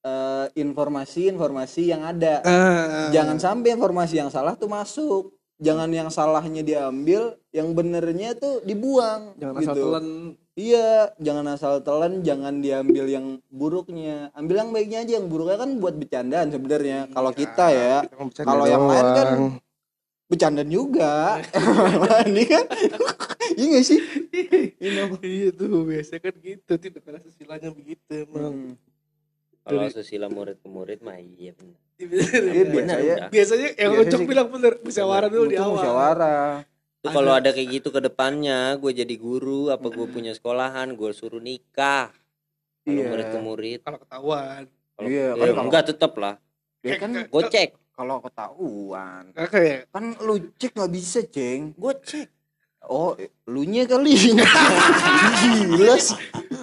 eh, 0.05 0.47
informasi-informasi 0.55 1.81
yang 1.89 2.01
ada. 2.05 2.41
Ah. 2.45 3.09
Jangan 3.09 3.37
sampai 3.37 3.75
informasi 3.75 4.21
yang 4.21 4.31
salah 4.31 4.55
tuh 4.55 4.69
masuk. 4.71 5.35
Jangan 5.59 5.91
yang 5.91 6.07
salahnya 6.07 6.63
diambil, 6.63 7.35
yang 7.51 7.75
benernya 7.75 8.31
tuh 8.31 8.63
dibuang. 8.63 9.35
jangan 9.35 9.59
gitu. 9.59 9.67
asal 9.67 9.75
telan. 9.75 10.07
Iya, 10.59 11.15
jangan 11.23 11.55
asal 11.55 11.79
telan, 11.79 12.19
jangan 12.19 12.59
diambil 12.59 13.07
yang 13.07 13.39
buruknya. 13.47 14.27
Ambil 14.35 14.59
yang 14.59 14.69
baiknya 14.75 15.07
aja, 15.07 15.13
yang 15.15 15.31
buruknya 15.31 15.55
kan 15.55 15.79
buat 15.79 15.95
bercandaan 15.95 16.51
sebenarnya. 16.51 17.07
Kalau 17.15 17.31
kita 17.31 17.65
ya, 17.71 18.03
Kita 18.03 18.15
mau 18.19 18.27
bercanda 18.27 18.49
kalau 18.51 18.65
yang 18.67 18.83
lain 18.83 19.07
kan 19.15 19.27
bercandaan 20.27 20.69
juga. 20.69 21.13
Ini 22.27 22.43
kan, 22.43 22.65
iya 23.55 23.65
gak 23.71 23.85
sih? 23.87 23.99
iya 25.23 25.49
tuh 25.55 25.87
biasa 25.87 26.19
kan 26.19 26.33
gitu 26.43 26.71
tindakan 26.75 27.23
asusilanya 27.23 27.69
begitu 27.71 28.27
emang. 28.27 28.51
Hmm. 28.51 28.71
Kalau 29.63 29.87
susila 29.95 30.27
murid 30.27 30.59
ke 30.59 30.67
murid 30.67 30.99
mah 30.99 31.23
iya 31.23 31.55
benar. 31.55 31.79
Iya, 31.99 32.63
Benar 32.71 32.97
biasanya, 32.99 33.15
udah. 33.15 33.29
Biasanya 33.31 33.67
yang 33.75 33.91
Biasanya 33.91 34.07
Ucok 34.07 34.21
bilang 34.27 34.47
bener 34.51 34.73
musyawarah 34.79 35.29
dulu 35.31 35.45
di 35.51 35.55
Itu 35.55 35.63
awal. 35.63 35.73
musyawarah. 35.75 36.51
Itu 36.99 37.07
kalau 37.09 37.31
ada 37.31 37.49
kayak 37.49 37.79
gitu 37.79 37.89
ke 37.89 38.03
depannya, 38.03 38.75
gue 38.75 38.91
jadi 38.91 39.15
guru 39.15 39.71
apa 39.71 39.87
gue 39.87 40.03
punya 40.05 40.35
sekolahan, 40.35 40.91
gue 40.93 41.11
suruh 41.15 41.39
nikah. 41.39 42.11
Kalau 42.83 42.91
Iya. 42.91 43.07
murid 43.07 43.27
ke 43.29 43.39
murid. 43.39 43.79
Kalau 43.81 43.99
ketahuan. 43.99 44.61
Kalau 44.93 45.07
Iya, 45.07 45.27
ya, 45.31 45.47
kalau- 45.47 45.63
enggak 45.63 45.83
tetap 45.87 46.13
lah. 46.15 46.35
Ya 46.79 46.95
kan 46.95 47.11
Gocek. 47.27 47.75
kalau 47.91 48.19
ketahuan 48.19 49.35
ya? 49.35 49.83
kan 49.91 50.15
lu 50.23 50.39
cek 50.55 50.71
nggak 50.71 50.87
bisa 50.89 51.19
ceng 51.21 51.75
Gocek. 51.75 52.31
oh 52.87 53.11
lu 53.43 53.67
nya 53.67 53.83
kali 53.83 54.15
gila 54.15 55.99
sih 55.99 56.15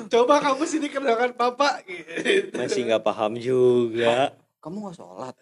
Coba 0.08 0.40
kamu 0.40 0.64
sini 0.64 0.88
kenalkan 0.88 1.36
bapak. 1.36 1.84
Gitu. 1.84 2.56
Masih 2.56 2.88
nggak 2.88 3.04
paham 3.04 3.36
juga. 3.36 4.32
kamu 4.60 4.76
nggak 4.82 4.96
sholat 4.96 5.36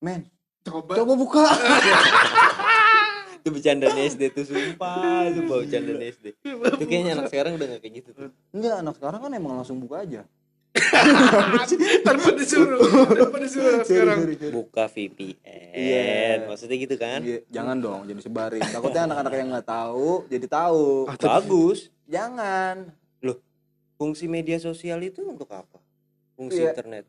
men 0.00 0.24
Coba. 0.64 0.96
coba 0.96 1.12
buka 1.14 1.44
Itu 3.42 3.50
bercandaan 3.50 3.98
SD 3.98 4.22
tuh 4.30 4.46
sumpah, 4.46 5.26
itu 5.26 5.42
bau 5.44 5.58
bercandaan 5.60 5.98
SD. 6.00 6.26
Itu 6.38 6.84
kayaknya 6.84 7.18
anak 7.18 7.26
sekarang 7.28 7.58
udah 7.58 7.66
gak 7.68 7.80
kayak 7.80 7.94
gitu 7.98 8.10
tuh. 8.12 8.30
enggak 8.50 8.74
anak 8.78 8.94
sekarang 8.94 9.18
kan 9.18 9.30
emang 9.32 9.52
langsung 9.56 9.76
buka 9.76 10.00
aja 10.00 10.22
tanpa 12.06 12.32
disuruh. 12.32 12.80
Tanpa 13.12 13.38
disuruh 13.38 13.82
sekarang. 13.82 14.24
Buka 14.48 14.86
VPN. 14.86 15.36
Iya. 15.74 16.46
Maksudnya 16.46 16.76
gitu 16.78 16.94
kan? 16.96 17.20
Iya, 17.20 17.42
jangan 17.50 17.76
dong 17.76 18.00
jadi 18.04 18.20
sebarin 18.20 18.62
takutnya 18.62 19.04
anak-anak 19.04 19.32
yang 19.34 19.48
nggak 19.50 19.68
tahu 19.68 20.24
jadi 20.28 20.46
tahu 20.46 20.86
Ah, 21.06 21.16
tapi- 21.16 21.28
Bagus. 21.44 21.78
jangan 22.06 22.94
Fungsi 23.94 24.26
media 24.26 24.58
sosial 24.58 24.98
itu 25.00 25.22
untuk 25.22 25.46
apa? 25.46 25.78
Fungsi 26.34 26.58
Iya. 26.58 26.74
internet. 26.74 27.06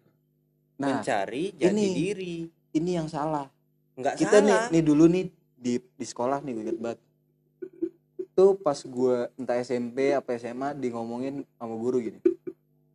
nah 0.75 0.99
Mencari 0.99 1.49
jati 1.51 1.69
ini- 1.71 1.93
diri. 1.95 2.35
ini 2.71 2.91
yang 2.91 3.05
salah 3.07 3.45
Enggak 3.93 4.13
kita 4.15 4.37
nih 4.39 4.51
salah. 4.51 4.69
nih 4.69 4.83
dulu 4.83 5.05
nih 5.07 5.25
di 5.63 5.79
di 5.79 6.05
sekolah 6.05 6.43
nih 6.43 6.51
gue 6.51 6.63
inget 6.67 6.79
banget. 6.83 6.99
Tuh 8.35 8.59
pas 8.59 8.75
gue 8.75 9.15
entah 9.39 9.55
SMP 9.63 10.11
apa 10.11 10.35
SMA 10.35 10.75
di 10.75 10.91
ngomongin 10.91 11.47
sama 11.55 11.75
guru 11.79 12.03
gini. 12.03 12.19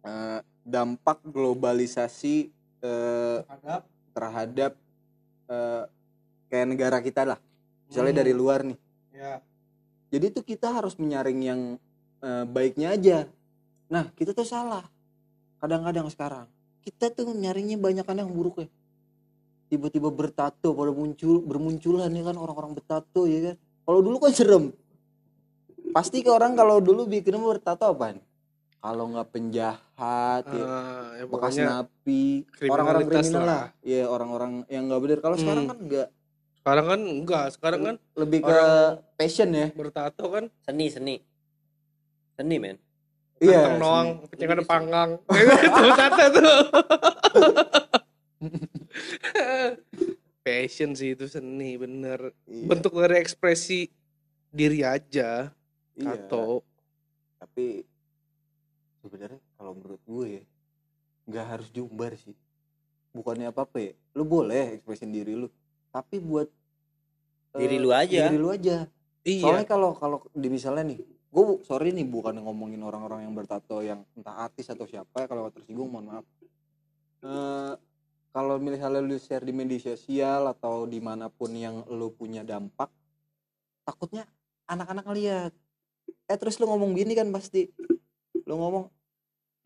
Eh, 0.05 0.41
dampak 0.69 1.25
globalisasi 1.25 2.53
eh, 2.85 3.39
terhadap? 4.13 4.77
eh, 5.49 5.85
kayak 6.53 6.67
negara 6.69 6.99
kita 7.01 7.25
lah. 7.25 7.41
Misalnya 7.89 8.13
Hmm. 8.13 8.21
dari 8.21 8.33
luar 8.37 8.61
nih. 8.69 8.79
Ya. 9.19 9.43
jadi 10.15 10.31
tuh 10.31 10.47
kita 10.47 10.71
harus 10.71 10.95
menyaring 10.95 11.41
yang 11.43 11.61
eh, 12.21 12.45
baiknya 12.45 12.93
aja. 12.93 13.19
Nah 13.89 14.13
kita 14.13 14.37
tuh 14.37 14.45
salah. 14.45 14.85
Kadang-kadang 15.59 16.07
sekarang 16.13 16.47
kita 16.85 17.13
tuh 17.13 17.33
nyaringnya 17.37 17.77
banyak 17.77 18.07
yang 18.07 18.31
buruk 18.33 18.65
ya 18.65 18.69
tiba-tiba 19.69 20.09
bertato 20.09 20.73
pada 20.73 20.91
muncul 20.91 21.41
bermunculan 21.41 22.09
ya 22.09 22.23
kan 22.25 22.37
orang-orang 22.37 22.73
bertato 22.73 23.25
ya 23.25 23.53
kan 23.53 23.57
kalau 23.85 24.01
dulu 24.01 24.17
kan 24.19 24.33
serem 24.33 24.65
pasti 25.91 26.21
ke 26.21 26.29
orang 26.29 26.53
kalau 26.53 26.81
dulu 26.81 27.05
bikin 27.05 27.37
bertato 27.37 27.85
apaan 27.87 28.21
kalau 28.79 29.11
nggak 29.11 29.29
penjahat 29.29 30.43
ya, 30.47 30.65
Ah, 30.65 31.11
ya 31.15 31.25
bekas 31.27 31.55
napi 31.57 32.47
orang-orang 32.65 33.03
kriminalitas 33.05 33.25
kriminal 33.27 33.43
lah. 33.43 33.47
lah 33.47 33.65
ya 33.83 34.03
orang-orang 34.07 34.53
yang 34.67 34.83
nggak 34.87 35.01
benar 35.03 35.19
kalau 35.19 35.37
sekarang 35.37 35.65
Hmm. 35.65 35.71
kan 35.71 35.79
enggak 35.81 36.09
sekarang 36.59 36.85
kan 36.85 37.01
enggak, 37.01 37.45
sekarang 37.51 37.81
kan 37.83 37.95
lebih 38.15 38.39
ke 38.45 38.59
passion 39.17 39.49
ya 39.51 39.67
bertato 39.73 40.25
kan 40.29 40.45
Seni, 40.63 40.87
seni. 40.89 41.17
Seni, 42.37 42.57
men. 42.61 42.77
Iya, 43.41 43.73
seni. 43.73 43.81
noang, 43.81 44.09
pencegahan 44.29 44.63
panggang. 44.63 45.11
Itu 45.65 45.81
bertato 45.81 46.25
tuh. 46.29 46.59
Passion 50.45 50.93
sih 50.93 51.13
itu 51.13 51.27
seni 51.27 51.77
bener. 51.77 52.33
Iya, 52.45 52.65
Bentuk 52.65 52.97
dari 52.97 53.19
ekspresi 53.19 53.89
diri 54.49 54.81
aja. 54.81 55.53
iya. 55.95 56.15
Tato. 56.17 56.65
tapi 57.39 57.87
sebenarnya 58.99 59.39
kalau 59.55 59.73
menurut 59.73 60.03
gue 60.03 60.27
ya 60.29 60.45
nggak 61.25 61.47
harus 61.47 61.69
diumbar 61.71 62.15
sih 62.15 62.35
bukannya 63.11 63.47
apa 63.47 63.63
apa 63.63 63.79
ya 63.81 63.93
lu 64.13 64.23
boleh 64.23 64.75
ekspresin 64.75 65.11
diri 65.11 65.35
lu 65.35 65.47
tapi 65.89 66.19
buat 66.19 66.51
eh, 67.55 67.59
Diri 67.59 67.79
lu 67.79 67.91
aja. 67.91 68.27
diri 68.27 68.37
lu 68.37 68.51
aja 68.51 68.91
Iya. 69.23 69.43
soalnya 69.45 69.67
kalau 69.67 69.91
kalau 69.93 70.19
di 70.33 70.49
misalnya 70.49 70.83
nih 70.85 70.99
gue 71.05 71.45
sorry 71.63 71.91
nih 71.91 72.03
bukan 72.05 72.39
ngomongin 72.39 72.81
orang-orang 72.81 73.23
yang 73.23 73.35
bertato 73.35 73.79
yang 73.81 74.03
entah 74.13 74.35
artis 74.41 74.67
atau 74.67 74.83
siapa 74.83 75.15
ya 75.15 75.27
kalau 75.27 75.47
tersinggung 75.49 75.87
mohon 75.89 76.07
maaf 76.09 76.27
Eh, 77.19 77.73
kalau 78.39 78.55
misalnya 78.63 79.03
lu 79.03 79.19
share 79.19 79.43
di 79.43 79.51
media 79.51 79.83
sosial 79.83 80.47
atau 80.47 80.87
di 80.87 81.03
mana 81.03 81.27
pun 81.27 81.51
yang 81.51 81.83
lu 81.91 82.15
punya 82.15 82.47
dampak 82.47 82.87
takutnya 83.83 84.31
anak-anak 84.71 85.11
ngeliat. 85.11 85.53
Eh 86.31 86.39
terus 86.39 86.55
lu 86.63 86.71
ngomong 86.71 86.95
gini 86.95 87.19
kan 87.19 87.27
pasti. 87.35 87.67
Lu 88.47 88.55
ngomong 88.55 88.87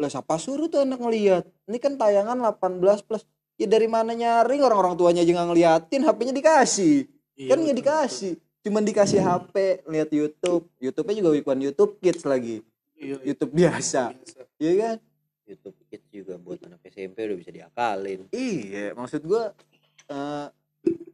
lah 0.01 0.09
siapa 0.09 0.41
suruh 0.41 0.73
tuh 0.73 0.89
anak 0.89 1.05
ngeliat? 1.05 1.45
Ini 1.69 1.77
kan 1.77 2.01
tayangan 2.01 2.41
18 2.41 3.05
plus. 3.05 3.29
Ya 3.61 3.69
dari 3.69 3.93
mana 3.93 4.17
nyaring 4.17 4.65
orang-orang 4.65 4.97
tuanya 4.97 5.21
aja 5.21 5.33
nggak 5.37 5.49
ngeliatin 5.53 6.03
HP-nya 6.09 6.33
dikasih. 6.33 6.97
Iya, 7.37 7.49
kan 7.53 7.59
nggak 7.61 7.77
betul, 7.77 7.85
dikasih. 7.85 8.33
cuman 8.63 8.83
dikasih 8.89 9.21
HP 9.21 9.55
lihat 9.85 10.09
YouTube. 10.09 10.65
YouTube-nya 10.81 11.15
juga 11.21 11.31
bukan 11.45 11.59
YouTube 11.61 11.93
Kids 12.01 12.25
lagi. 12.25 12.65
Iya, 12.97 13.21
iya. 13.21 13.25
YouTube 13.29 13.53
biasa. 13.53 14.17
Iya 14.57 14.73
kan 14.81 14.97
YouTube 15.45 15.77
Kids 15.91 16.07
juga 16.11 16.39
buat 16.39 16.63
anak 16.65 16.83
SMP 16.87 17.27
udah 17.27 17.39
bisa 17.39 17.51
diakalin. 17.51 18.31
iya 18.31 18.95
maksud 18.95 19.23
gua 19.27 19.51
eh 20.09 20.49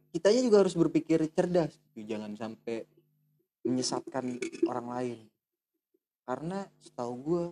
kitanya 0.09 0.41
juga 0.41 0.57
harus 0.65 0.73
berpikir 0.73 1.21
cerdas 1.33 1.77
jangan 1.93 2.33
sampai 2.33 2.85
menyesatkan 3.61 4.39
orang 4.65 4.87
lain 4.89 5.19
karena 6.25 6.65
setahu 6.81 7.13
gua 7.21 7.43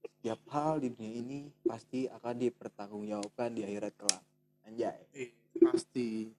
setiap 0.00 0.40
hal 0.52 0.80
di 0.80 0.88
dunia 0.92 1.12
ini 1.22 1.38
pasti 1.62 2.04
akan 2.08 2.34
dipertanggungjawabkan 2.40 3.56
di 3.56 3.62
akhirat 3.64 3.92
kelak 3.96 4.22
anjay 4.66 4.96
Iya, 5.12 5.28
Pasti. 5.70 6.30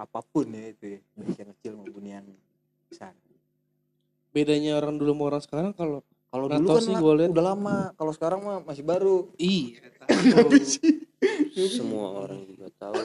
apa 0.00 0.24
pun 0.24 0.48
ya 0.48 0.72
itu 0.72 0.96
ya 0.96 1.00
baik 1.12 1.36
yang 1.36 1.50
kecil 1.56 1.72
maupun 1.76 2.04
yang 2.08 2.26
besar 2.88 3.12
Bedanya 4.30 4.78
orang 4.78 4.96
dulu 4.96 5.10
sama 5.12 5.24
orang 5.28 5.42
sekarang 5.42 5.72
kalau 5.76 6.00
kalau 6.30 6.46
dulu 6.46 6.66
kan 6.68 6.80
sih 6.80 6.94
gua 6.94 7.12
liat- 7.16 7.30
udah 7.30 7.44
lama 7.44 7.76
kalau 7.94 8.12
sekarang 8.12 8.40
mah 8.40 8.58
masih 8.62 8.82
baru 8.82 9.28
iya. 9.36 9.82
Semua 11.52 12.24
orang 12.24 12.40
juga 12.46 12.72
tahu. 12.72 12.96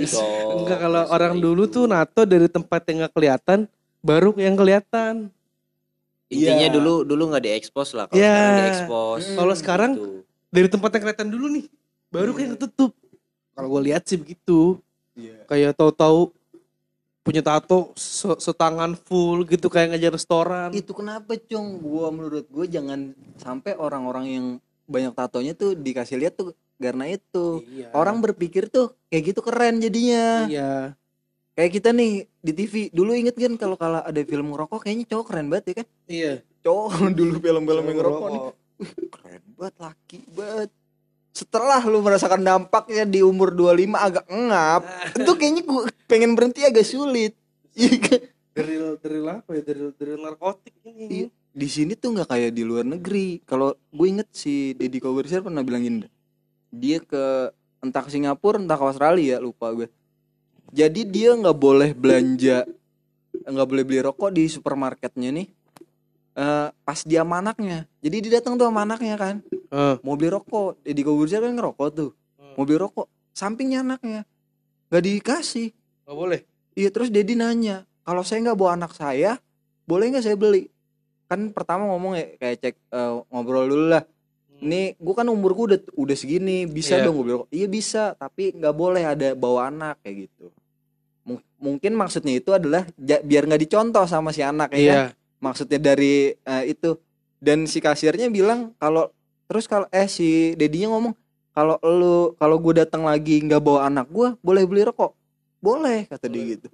Enggak 0.56 0.78
kalau 0.80 1.02
orang 1.08 1.34
dulu 1.36 1.62
tuh 1.66 1.84
nato 1.84 2.24
dari 2.24 2.46
tempat 2.46 2.80
yang 2.86 3.04
nggak 3.04 3.12
kelihatan 3.12 3.58
baru 4.00 4.32
yang 4.34 4.54
kelihatan. 4.54 5.28
intinya 6.26 6.62
Iya. 6.62 6.70
dulu 6.70 7.02
dulu 7.02 7.22
nggak 7.28 7.42
diekspos 7.42 7.90
lah 7.90 8.06
kalau 8.06 8.16
Iya. 8.16 8.30
sekarang 8.30 8.54
diekspos. 8.62 9.22
Kalau 9.34 9.54
sekarang 9.54 9.90
Gitu. 9.92 10.06
dari 10.48 10.68
tempat 10.70 10.90
yang 10.90 11.02
kelihatan 11.02 11.28
dulu 11.28 11.46
nih 11.50 11.64
baru 12.08 12.30
kayak 12.32 12.50
ketutup. 12.54 12.92
Kalau 13.50 13.68
gue 13.68 13.82
lihat 13.84 14.02
sih 14.06 14.14
begitu. 14.14 14.78
iya 15.12 15.42
Kayak 15.44 15.74
tahu-tahu 15.74 16.30
punya 17.20 17.40
tato 17.40 17.92
se- 17.94 18.38
setangan 18.38 18.96
full 18.96 19.44
gitu 19.44 19.66
kayak 19.66 19.92
ngajar 19.92 20.12
restoran. 20.12 20.68
itu 20.72 20.90
kenapa 20.90 21.36
cung 21.38 21.76
gua 21.78 22.08
menurut 22.08 22.48
gua 22.48 22.64
jangan 22.64 23.12
sampai 23.36 23.76
orang-orang 23.76 24.26
yang 24.26 24.46
banyak 24.84 25.12
tatonya 25.12 25.52
tuh 25.52 25.72
dikasih 25.74 26.16
lihat 26.16 26.34
tuh 26.34 26.50
karena 26.76 27.06
itu 27.06 27.60
Iya. 27.62 27.92
orang 27.92 28.18
berpikir 28.18 28.66
tuh 28.66 28.90
kayak 29.06 29.22
gitu 29.28 29.40
keren 29.40 29.78
jadinya 29.78 30.48
Iya. 30.48 30.72
kayak 31.52 31.72
kita 31.72 31.92
nih 31.92 32.12
di 32.40 32.52
TV 32.52 32.74
dulu 32.90 33.12
inget 33.12 33.36
kan 33.36 33.52
kalau 33.54 33.76
kalau 33.76 34.00
ada 34.00 34.20
film 34.22 34.50
ngerokok 34.50 34.80
kayaknya 34.80 35.04
cowok 35.06 35.26
keren 35.26 35.46
banget 35.46 35.64
ya 35.66 35.74
kan 35.76 35.86
Iya. 36.08 36.32
cowok 36.58 36.90
dulu 37.20 37.34
film-film 37.38 37.84
yang 37.84 37.96
ngerokok 37.96 38.26
nih 38.26 38.40
"Wih, 38.80 38.92
keren 39.12 39.42
banget 39.54 39.76
laki 39.78 40.18
banget 40.30 40.70
setelah 41.30 41.78
lu 41.86 42.02
merasakan 42.02 42.42
dampaknya 42.42 43.06
di 43.06 43.22
umur 43.22 43.54
25 43.54 43.94
agak 43.94 44.26
ngap 44.26 44.82
itu 45.22 45.32
kayaknya 45.38 45.62
gua 45.62 45.82
pengen 46.10 46.34
berhenti 46.34 46.66
agak 46.66 46.86
sulit 46.86 47.38
Iya 47.74 47.96
kan? 48.02 48.20
Drill 48.50 48.88
drill 48.98 49.26
apa 49.30 49.50
ya? 49.54 49.62
Drill 49.62 49.90
drill 49.94 50.20
narkotik 50.20 50.74
ini. 50.84 51.06
Iya. 51.06 51.28
di 51.50 51.66
sini 51.66 51.98
tuh 51.98 52.14
nggak 52.14 52.30
kayak 52.30 52.50
di 52.54 52.62
luar 52.62 52.86
negeri 52.86 53.42
kalau 53.42 53.74
gue 53.90 54.06
inget 54.06 54.30
si 54.30 54.70
Deddy 54.78 55.02
Kobusier 55.02 55.42
pernah 55.42 55.66
bilangin 55.66 56.06
dia 56.70 57.02
ke 57.02 57.50
entah 57.82 58.06
ke 58.06 58.10
Singapura 58.14 58.54
entah 58.54 58.78
ke 58.78 58.86
Australia 58.86 59.42
lupa 59.42 59.74
gue 59.74 59.90
jadi 60.70 61.02
dia 61.02 61.34
nggak 61.34 61.58
boleh 61.58 61.90
belanja 61.90 62.70
nggak 63.34 63.66
boleh 63.66 63.82
beli 63.82 63.98
rokok 63.98 64.30
di 64.30 64.46
supermarketnya 64.46 65.34
nih 65.34 65.50
eh, 66.40 66.68
pas 66.72 66.98
dia 67.02 67.20
sama 67.20 67.38
anaknya. 67.38 67.84
Jadi 68.00 68.16
dia 68.18 68.32
datang 68.40 68.56
tuh 68.56 68.64
sama 68.64 68.82
anaknya 68.82 69.14
kan. 69.14 69.36
Eh. 69.70 69.94
mau 70.00 70.16
beli 70.16 70.28
rokok. 70.28 70.80
Deddy 70.80 71.02
Kobusier 71.02 71.38
kan 71.38 71.52
ngerokok 71.52 71.88
tuh? 71.92 72.10
Mau 72.56 72.64
beli 72.64 72.80
rokok. 72.80 73.06
Sampingnya 73.30 73.84
anaknya. 73.84 74.24
Nggak 74.88 75.02
dikasih. 75.04 75.68
Gak 76.02 76.16
boleh. 76.16 76.40
Iya 76.72 76.88
terus 76.88 77.08
Dedi 77.08 77.34
nanya 77.34 77.84
kalau 78.00 78.22
saya 78.22 78.40
nggak 78.42 78.56
bawa 78.56 78.74
anak 78.74 78.92
saya 78.92 79.36
boleh 79.84 80.08
nggak 80.08 80.24
saya 80.24 80.34
beli? 80.34 80.66
Kan 81.26 81.50
pertama 81.50 81.86
ngomong 81.86 82.14
ya 82.14 82.26
kayak 82.36 82.56
cek 82.58 82.74
eh, 82.88 83.12
ngobrol 83.28 83.68
dulu 83.68 83.86
lah. 83.88 84.02
Ini 84.60 84.92
gue 84.94 85.14
kan 85.14 85.24
umur 85.24 85.54
gue 85.54 85.64
udah 85.68 85.80
udah 85.94 86.12
segini 86.12 86.64
bisa 86.64 86.94
Iya. 86.94 87.06
dong 87.06 87.16
gue 87.16 87.24
bilang 87.26 87.48
iya 87.48 87.64
bisa 87.64 88.12
tapi 88.12 88.52
nggak 88.52 88.74
boleh 88.74 89.02
ada 89.04 89.32
bawa 89.32 89.68
anak 89.68 90.02
kayak 90.02 90.26
gitu. 90.26 90.52
Mung- 91.22 91.46
mungkin 91.56 91.92
maksudnya 91.94 92.34
itu 92.34 92.50
adalah 92.50 92.84
biar 92.98 93.46
nggak 93.46 93.62
dicontoh 93.62 94.04
sama 94.04 94.30
si 94.30 94.42
anak 94.42 94.68
ya 94.70 94.76
kan? 94.76 94.82
Iya. 94.82 95.04
Maksudnya 95.40 95.80
dari 95.80 96.36
eh, 96.36 96.64
itu. 96.68 96.96
Dan 97.40 97.64
si 97.64 97.80
kasirnya 97.80 98.28
bilang 98.28 98.76
kalau 98.76 99.08
terus 99.48 99.64
kalau 99.64 99.88
eh 99.90 100.04
si 100.04 100.52
dedinya 100.54 100.92
ngomong 100.92 101.16
kalau 101.50 101.80
lu 101.82 102.16
kalau 102.36 102.60
gue 102.60 102.78
datang 102.78 103.02
lagi 103.02 103.40
nggak 103.40 103.58
bawa 103.58 103.88
anak 103.88 104.06
gue 104.06 104.36
boleh 104.38 104.62
beli 104.62 104.84
rokok. 104.84 105.16
Boleh 105.58 106.04
kata 106.06 106.28
dia 106.28 106.54
gitu. 106.54 106.68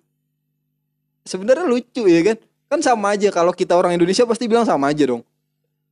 Sebenarnya 1.22 1.66
lucu 1.66 2.06
ya 2.06 2.20
kan? 2.22 2.36
Kan 2.66 2.80
sama 2.82 3.14
aja 3.14 3.30
kalau 3.30 3.50
kita 3.50 3.74
orang 3.74 3.94
Indonesia 3.94 4.26
pasti 4.26 4.46
bilang 4.46 4.66
sama 4.66 4.90
aja 4.90 5.06
dong. 5.06 5.22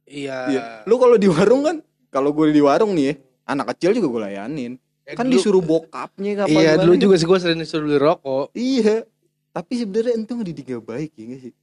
Iya. 0.04 0.38
Iya. 0.52 0.62
lu 0.84 1.00
kalau 1.00 1.16
di 1.16 1.26
warung 1.26 1.64
kan 1.64 1.76
kalau 2.12 2.30
gue 2.30 2.52
di 2.52 2.60
warung 2.60 2.92
nih 2.92 3.04
ya, 3.08 3.14
anak 3.48 3.72
kecil 3.74 3.96
juga 3.96 4.06
gue 4.10 4.22
layanin. 4.30 4.72
Eh, 5.06 5.14
kan 5.16 5.24
dulu- 5.24 5.38
disuruh 5.38 5.62
bokapnya 5.62 6.44
apa 6.44 6.50
Iya, 6.50 6.76
dulu 6.76 6.94
juga 6.98 7.14
sih 7.16 7.26
gue 7.26 7.38
sering 7.38 7.58
disuruh 7.58 7.88
beli 7.88 7.98
rokok. 7.98 8.46
iya. 8.52 9.06
Tapi 9.48 9.72
sebenarnya 9.78 10.18
itu 10.18 10.32
ngedidik 10.34 10.66
gak 10.66 10.82
baik 10.82 11.10
ya 11.14 11.24
gak 11.30 11.40
sih 11.46 11.54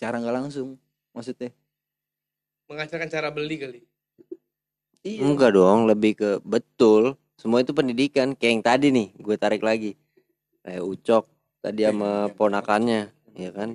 secara 0.00 0.16
nggak 0.16 0.36
langsung 0.40 0.80
maksudnya 1.12 1.52
Mengajarkan 2.70 3.10
cara 3.10 3.28
beli 3.34 3.58
kali. 3.58 3.80
iya 5.02 5.26
Enggak 5.26 5.58
dong, 5.58 5.90
lebih 5.90 6.14
ke 6.14 6.30
betul. 6.46 7.18
Semua 7.34 7.66
itu 7.66 7.74
pendidikan. 7.74 8.30
Kayak 8.38 8.52
yang 8.54 8.62
tadi 8.62 8.86
nih, 8.94 9.08
gue 9.18 9.34
tarik 9.34 9.58
lagi. 9.66 9.98
Kayak 10.62 10.86
Ucok 10.86 11.24
tadi 11.58 11.82
sama 11.82 12.30
ponakannya, 12.30 13.10
ya 13.34 13.50
kan? 13.50 13.74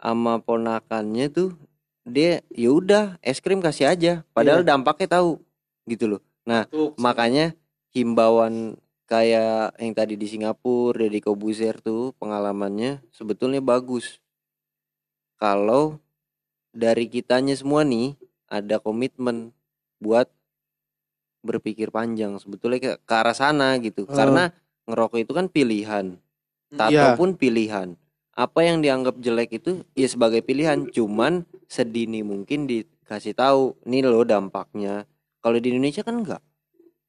Sama 0.00 0.40
ponakannya 0.40 1.28
tuh 1.28 1.60
dia 2.08 2.40
ya 2.48 2.72
udah 2.72 3.20
es 3.20 3.36
krim 3.44 3.60
kasih 3.60 3.92
aja. 3.92 4.24
Padahal 4.32 4.64
dampaknya 4.64 5.20
tahu 5.20 5.36
gitu 5.84 6.16
loh. 6.16 6.24
Tuh, 6.72 6.96
Makanya 6.96 7.52
himbauan 7.92 8.80
kayak 9.04 9.76
yang 9.76 9.92
tadi 9.92 10.16
di 10.16 10.24
Singapura, 10.24 11.04
Deddy 11.04 11.20
Kobuzer 11.20 11.76
tuh 11.84 12.16
pengalamannya 12.16 13.04
sebetulnya 13.12 13.60
bagus. 13.60 14.24
Kalau 15.40 15.96
dari 16.70 17.08
kitanya 17.08 17.56
semua 17.56 17.80
nih 17.82 18.12
ada 18.44 18.76
komitmen 18.76 19.56
buat 19.98 20.28
berpikir 21.40 21.88
panjang 21.88 22.36
sebetulnya 22.36 22.78
ke, 22.78 22.90
ke 23.00 23.14
arah 23.16 23.32
sana 23.32 23.80
gitu. 23.80 24.04
Hmm. 24.04 24.12
Karena 24.12 24.44
ngerokok 24.84 25.18
itu 25.24 25.32
kan 25.32 25.46
pilihan. 25.48 26.20
Tato 26.70 26.92
Iya. 26.92 27.16
pun 27.16 27.34
pilihan. 27.34 27.96
Apa 28.36 28.62
yang 28.62 28.84
dianggap 28.84 29.18
jelek 29.18 29.58
itu 29.58 29.82
ya 29.96 30.06
sebagai 30.06 30.44
pilihan, 30.44 30.86
cuman 30.92 31.42
sedini 31.66 32.22
mungkin 32.22 32.68
dikasih 32.68 33.34
tahu 33.34 33.74
nih 33.88 34.06
loh 34.06 34.22
dampaknya. 34.22 35.08
Kalau 35.40 35.56
di 35.56 35.72
Indonesia 35.72 36.04
kan 36.04 36.20
enggak. 36.22 36.42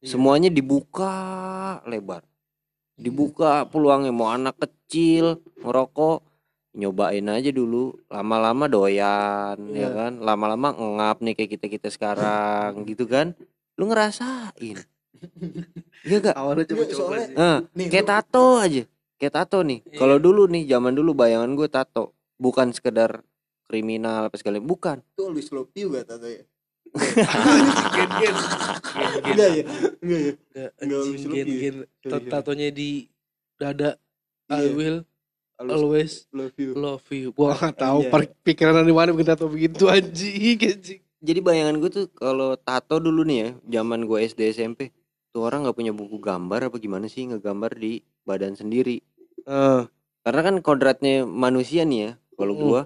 Iya. 0.02 0.16
Semuanya 0.18 0.50
dibuka 0.50 1.14
lebar. 1.84 2.24
Dibuka 2.96 3.68
peluangnya 3.68 4.16
mau 4.16 4.32
anak 4.32 4.58
kecil 4.58 5.44
ngerokok 5.62 6.31
nyobain 6.74 7.28
aja 7.28 7.50
dulu 7.50 7.94
lama-lama 8.08 8.66
doyan 8.66 9.58
ya 9.68 9.76
Iya. 9.78 9.90
kan 9.92 10.14
lama-lama 10.18 10.68
ngap 10.72 11.20
nih 11.20 11.34
kayak 11.34 11.52
kita 11.52 11.66
kita 11.70 11.88
sekarang 11.90 12.86
gitu 12.86 13.04
kan 13.06 13.36
lu 13.76 13.86
ngerasain 13.86 14.80
iya 16.08 16.18
gak 16.18 16.34
Awalnya 16.34 16.64
Nggak, 16.64 16.70
coba-coba 16.72 16.98
soalnya- 16.98 17.28
sih. 17.28 17.36
Nah, 17.36 17.58
Nih, 17.72 17.88
kayak 17.88 18.02
lu- 18.02 18.10
tato 18.10 18.46
aja. 18.58 18.84
Kayak 19.16 19.34
tato 19.36 19.58
nih. 19.62 19.80
Iya. 19.84 19.98
Kalau 20.02 20.18
dulu 20.18 20.42
nih, 20.48 20.64
zaman 20.66 20.94
dulu 20.94 21.12
bayangan 21.14 21.52
gue 21.52 21.70
tato 21.70 22.04
bukan 22.36 22.72
sekedar 22.72 23.22
kriminal 23.64 24.26
apa 24.26 24.36
segala 24.36 24.58
bukan. 24.58 24.98
itu 25.06 25.22
always 25.22 25.48
love 25.50 25.70
you 25.74 25.88
gak 25.90 26.04
tato 26.06 26.26
ya 26.26 26.42
Gen 26.92 28.10
gen. 28.18 28.36
enggak 29.24 29.50
ya 29.52 29.64
enggak 30.02 30.20
ya 30.20 30.34
Enggak, 30.34 30.34
Nggak 30.52 30.72
anjing, 30.82 31.06
habis 31.06 31.22
gen 31.22 31.32
lebih. 31.46 31.60
gen. 31.62 31.76
Tatonya 32.28 32.68
di 32.70 32.90
dada. 33.56 33.92
I 34.48 34.58
Iya. 34.58 34.74
will 34.74 34.98
always 35.62 35.78
always 35.78 36.12
love 36.32 36.56
you 36.58 36.72
love 36.74 37.06
you. 37.10 37.30
Gua 37.32 37.54
nggak 37.54 37.78
tahu 37.78 38.00
Iya. 38.04 38.28
pikiran 38.42 38.74
dari 38.76 38.90
mana 38.90 39.10
bikin 39.12 39.28
tato 39.28 39.46
begitu 39.46 39.86
anjing, 39.88 40.58
anjing. 40.58 41.02
Jadi 41.22 41.40
bayangan 41.40 41.78
gue 41.78 41.90
tuh 41.90 42.06
kalau 42.10 42.58
tato 42.58 42.98
dulu 42.98 43.22
nih 43.22 43.38
ya, 43.38 43.50
zaman 43.78 44.04
gue 44.04 44.18
SD 44.22 44.42
SMP, 44.50 44.90
tuh 45.30 45.46
orang 45.46 45.62
nggak 45.62 45.78
punya 45.78 45.94
buku 45.94 46.18
gambar 46.18 46.68
apa 46.68 46.78
gimana 46.78 47.06
sih 47.06 47.30
ngegambar 47.30 47.74
di 47.74 48.02
badan 48.22 48.54
sendiri. 48.54 49.06
Eh, 49.44 49.82
Karena 50.22 50.42
kan 50.44 50.56
kodratnya 50.62 51.26
manusia 51.26 51.82
nih 51.82 52.00
ya. 52.00 52.12
Kalau 52.34 52.54
Mm. 52.54 52.62
gua 52.62 52.82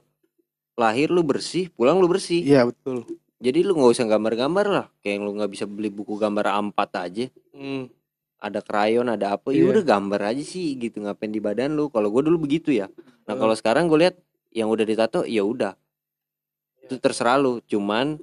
lahir 0.76 1.08
lu 1.08 1.20
bersih, 1.20 1.68
pulang 1.70 2.00
lu 2.00 2.08
bersih. 2.08 2.40
iya 2.40 2.64
betul. 2.64 3.08
Jadi 3.40 3.60
lu 3.62 3.76
nggak 3.76 3.92
usah 3.92 4.08
gambar-gambar 4.08 4.66
lah. 4.68 4.86
Kayak 5.00 5.20
lu 5.20 5.36
nggak 5.36 5.52
bisa 5.52 5.64
beli 5.64 5.88
buku 5.88 6.16
gambar 6.16 6.48
A4 6.50 6.80
aja. 6.98 7.26
Hmm. 7.52 7.88
Ada 8.38 8.60
krayon 8.60 9.08
ada 9.08 9.34
apa 9.34 9.50
Iya. 9.50 9.66
ya 9.66 9.72
udah 9.72 9.84
gambar 9.86 10.22
aja 10.32 10.44
sih 10.44 10.76
gitu 10.76 11.02
ngapain 11.02 11.30
di 11.30 11.40
badan 11.40 11.74
lu. 11.74 11.88
Kalau 11.90 12.10
gue 12.10 12.22
dulu 12.22 12.46
begitu 12.46 12.70
ya. 12.72 12.92
Nah 13.26 13.34
kalau 13.34 13.54
sekarang 13.54 13.88
gue 13.88 14.00
lihat 14.02 14.16
yang 14.52 14.70
udah 14.70 14.86
ditato 14.86 15.24
ya 15.24 15.42
udah. 15.42 15.74
Iya. 15.74 16.86
itu 16.86 16.96
terserah 17.00 17.38
lu. 17.38 17.64
Cuman 17.66 18.22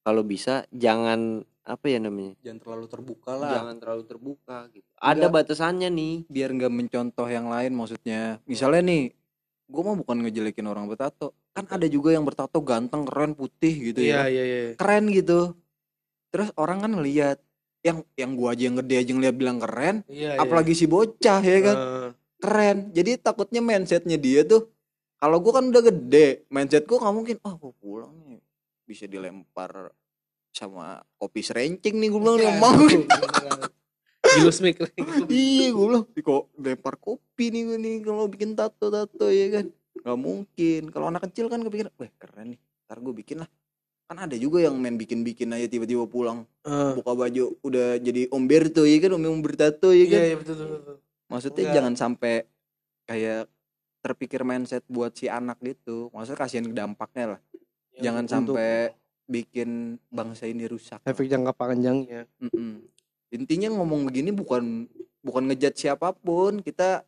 kalau 0.00 0.22
bisa 0.22 0.64
jangan 0.72 1.42
apa 1.62 1.84
ya 1.84 2.00
namanya? 2.00 2.32
Jangan 2.40 2.60
terlalu 2.64 2.86
terbuka 2.88 3.32
lah. 3.36 3.52
Jangan 3.60 3.76
terlalu 3.76 4.02
terbuka 4.08 4.56
gitu. 4.72 4.88
Ada 4.96 5.28
Enggak. 5.28 5.34
batasannya 5.36 5.88
nih. 5.92 6.14
Biar 6.26 6.48
nggak 6.50 6.72
mencontoh 6.72 7.28
yang 7.28 7.52
lain 7.52 7.76
maksudnya. 7.76 8.40
Misalnya 8.48 8.80
nih 8.88 9.02
gue 9.68 9.82
mah 9.84 9.96
bukan 10.00 10.24
ngejelekin 10.24 10.64
orang 10.64 10.88
bertato. 10.88 11.36
Kan 11.52 11.68
ada 11.68 11.84
juga 11.84 12.16
yang 12.16 12.24
bertato 12.24 12.56
ganteng 12.64 13.04
keren 13.04 13.36
putih 13.36 13.92
gitu 13.92 14.00
Iya 14.00 14.24
ya 14.24 14.32
iya 14.32 14.44
iya. 14.48 14.72
keren 14.80 15.12
gitu. 15.12 15.52
Terus 16.32 16.48
orang 16.56 16.80
kan 16.80 16.96
ngeliat 16.96 17.36
yang 17.80 17.98
yang 18.14 18.30
gua 18.34 18.52
aja 18.52 18.62
yang 18.66 18.76
gede 18.82 18.94
aja 18.98 19.10
ngeliat 19.14 19.36
bilang 19.38 19.58
keren 19.58 19.96
Iya. 20.10 20.34
iya. 20.34 20.40
apalagi 20.40 20.74
si 20.74 20.84
bocah 20.84 21.40
ya 21.40 21.58
kan? 21.62 21.76
Eh, 21.76 22.08
keren. 22.38 22.76
Jadi 22.90 23.10
takutnya 23.18 23.62
mindsetnya 23.62 24.18
dia 24.18 24.42
tuh 24.42 24.66
kalau 25.16 25.38
gua 25.38 25.62
kan 25.62 25.70
udah 25.70 25.82
gede 25.84 26.46
mindset 26.48 26.84
gua 26.84 27.06
nggak 27.06 27.14
mungkin 27.14 27.36
oh 27.42 27.54
gua 27.56 27.72
pulang 27.76 28.14
nih. 28.26 28.40
Bisa 28.82 29.04
dilempar 29.06 29.92
sama 30.50 30.98
kopi 31.16 31.40
serencing 31.40 31.94
nih 31.96 32.08
gua 32.10 32.20
bilang 32.20 32.36
iya, 32.36 32.44
nggak 32.50 32.58
mau 32.58 32.74
Gilus 34.28 34.58
mic. 34.60 34.76
iya 35.32 35.72
gue 35.72 35.84
bilang 35.88 36.04
"Ih, 36.12 36.22
kok 36.22 36.52
lempar 36.60 36.94
kopi 37.00 37.48
nih 37.48 37.62
gue 37.64 37.78
nih 37.80 37.94
kalau 38.04 38.28
bikin 38.28 38.52
tato 38.52 38.92
tato 38.92 39.32
ya 39.32 39.46
kan? 39.48 39.66
Nggak 40.04 40.18
mungkin. 40.18 40.82
Kalau 40.92 41.06
anak 41.08 41.22
kecil 41.30 41.48
kan 41.48 41.62
kepikiran 41.64 41.92
wah 41.96 42.10
keren 42.20 42.46
nih 42.52 42.60
ntar 42.84 42.98
gue 43.00 43.14
bikin 43.14 43.44
lah 43.44 43.48
kan 44.08 44.24
ada 44.24 44.34
juga 44.34 44.64
yang 44.64 44.72
main 44.74 44.96
bikin 44.96 45.20
bikin 45.20 45.52
aja 45.52 45.68
tiba-tiba 45.68 46.08
pulang 46.08 46.48
Eh, 46.64 46.92
buka 46.96 47.12
baju 47.12 47.60
udah 47.60 48.00
jadi 48.00 48.32
om 48.32 48.44
Berto 48.44 48.82
ya 48.82 48.96
kan 48.98 49.12
om 49.12 49.40
bertato 49.40 49.92
ya 49.92 50.00
Iya 50.00 50.06
kan 50.08 50.20
iya 50.24 50.36
betul 50.36 50.54
betul. 50.56 50.68
betul. 50.74 50.96
maksudnya 51.28 51.60
Enggak. 51.60 51.76
jangan 51.76 51.94
sampai 51.94 52.34
kayak 53.04 53.42
terpikir 53.98 54.40
mindset 54.42 54.84
buat 54.86 55.12
si 55.12 55.28
anak 55.28 55.60
gitu 55.60 56.08
maksudnya 56.10 56.40
kasihan 56.40 56.64
dampaknya 56.72 57.36
lah 57.36 57.40
Yang 57.92 58.00
jangan 58.00 58.24
untuk 58.24 58.32
sampai 58.56 58.72
bikin 59.28 59.70
bangsa 60.08 60.44
ini 60.48 60.64
rusak 60.64 61.04
efek 61.04 61.28
jangka 61.28 61.52
panjangnya. 61.52 62.24
Mm-mm. 62.40 62.80
Intinya 63.28 63.68
ngomong 63.76 64.08
begini 64.08 64.32
bukan 64.32 64.88
bukan 65.20 65.52
ngejat 65.52 65.76
siapa 65.76 66.16
pun, 66.16 66.64
kita 66.64 67.04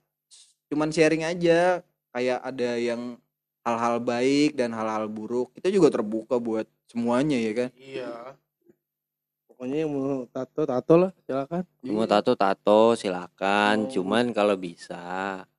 cuman 0.68 0.92
sharing 0.92 1.24
aja 1.24 1.80
kayak 2.12 2.44
ada 2.44 2.76
yang 2.76 3.16
hal-hal 3.60 3.96
baik 3.98 4.54
dan 4.54 4.70
hal-hal 4.70 5.06
buruk. 5.06 5.52
Kita 5.52 5.68
juga 5.68 5.90
terbuka 5.90 6.36
buat 6.36 6.64
semuanya 6.86 7.36
ya 7.36 7.52
kan. 7.54 7.68
Iya. 7.74 8.12
Pokoknya 9.46 9.84
yang 9.84 9.90
mau 9.90 10.24
tato 10.26 10.62
tato 10.64 10.94
lah 10.96 11.10
silakan. 11.20 11.62
mau 11.84 12.06
tato 12.06 12.32
tato 12.32 12.80
silakan 12.94 13.76
Oh. 13.78 13.90
cuman 13.90 14.24
kalau 14.30 14.56
bisa 14.56 15.04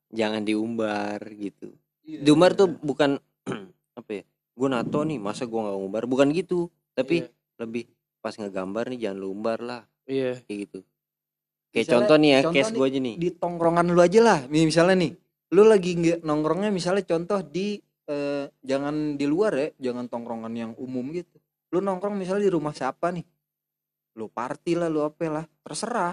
jangan 0.09 0.41
diumbar 0.41 1.21
gitu 1.31 1.69
Iya. 2.01 2.25
diumbar 2.25 2.51
tuh 2.51 2.65
bukan 2.71 3.21
apa 3.95 4.11
ya 4.11 4.23
gue 4.51 4.67
nato 4.67 4.99
nih 5.01 5.17
masa 5.17 5.45
gue 5.45 5.53
nggak 5.55 5.77
ngumbar 5.77 6.03
bukan 6.05 6.33
gitu 6.33 6.65
tapi 6.91 7.29
lebih 7.55 7.85
pas 8.17 8.33
ngegambar 8.33 8.89
nih 8.89 9.05
jangan 9.05 9.17
lu 9.17 9.27
umbar 9.29 9.61
lah 9.61 9.81
Iya. 10.03 10.41
kayak 10.41 10.57
gitu 10.65 10.79
kayak 11.69 11.85
Misalnya- 11.85 11.93
contoh 11.93 12.15
nih 12.17 12.29
ya 12.31 12.39
contoh 12.41 12.53
case 12.57 12.65
nih, 12.65 12.75
gue 12.75 12.85
aja 12.89 12.99
nih 12.99 13.15
Di 13.15 13.29
tongkrongan 13.31 13.85
lu 13.87 14.01
aja 14.01 14.19
lah. 14.19 14.39
Misalnya 14.49 14.95
nih, 14.97 15.11
lu 15.51 15.63
lagi 15.63 15.91
nggak 15.93 16.19
nongkrongnya 16.21 16.69
misalnya 16.69 17.03
contoh 17.05 17.39
di 17.39 17.77
eh, 18.11 18.45
jangan 18.61 19.15
di 19.15 19.23
luar 19.23 19.51
ya, 19.55 19.67
jangan 19.81 20.05
tongkrongan 20.05 20.51
yang 20.51 20.71
umum 20.75 21.07
gitu. 21.09 21.39
Lu 21.71 21.79
nongkrong 21.79 22.13
misalnya 22.13 22.45
di 22.45 22.51
rumah 22.51 22.71
siapa 22.71 23.09
nih? 23.09 23.23
Lu 24.13 24.27
party 24.27 24.75
lah, 24.75 24.91
lu 24.91 24.99
apa 25.01 25.23
lah, 25.25 25.45
terserah. 25.63 26.11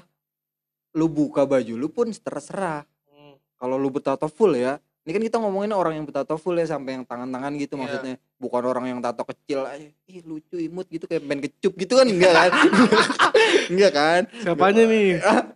Lu 0.94 1.10
buka 1.10 1.42
baju 1.42 1.74
lu 1.74 1.90
pun 1.90 2.08
terserah. 2.08 2.86
Hmm. 3.04 3.34
kalau 3.54 3.74
lu 3.74 3.90
bertato 3.90 4.24
full 4.24 4.54
ya 4.54 4.78
ini 5.02 5.10
kan 5.10 5.24
kita 5.24 5.36
ngomongin 5.38 5.72
orang 5.72 5.96
yang 5.96 6.04
bertato 6.04 6.36
full 6.36 6.52
ya 6.54 6.64
sampai 6.64 7.00
yang 7.00 7.04
tangan-tangan 7.04 7.56
gitu 7.56 7.74
Iya. 7.74 7.80
maksudnya 7.80 8.14
bukan 8.36 8.62
orang 8.62 8.84
yang 8.86 8.98
tato 9.00 9.24
kecil 9.24 9.64
aja 9.64 9.88
ih 10.04 10.20
lucu 10.22 10.56
imut 10.56 10.84
gitu 10.86 11.04
kayak 11.04 11.24
main 11.24 11.40
kecup 11.40 11.72
gitu 11.74 11.96
kan 11.96 12.04
enggak 12.04 12.28
kan 12.30 12.50
enggak 13.72 13.92
kan 13.92 14.22
Siapanya 14.38 14.84
nih? 14.84 15.08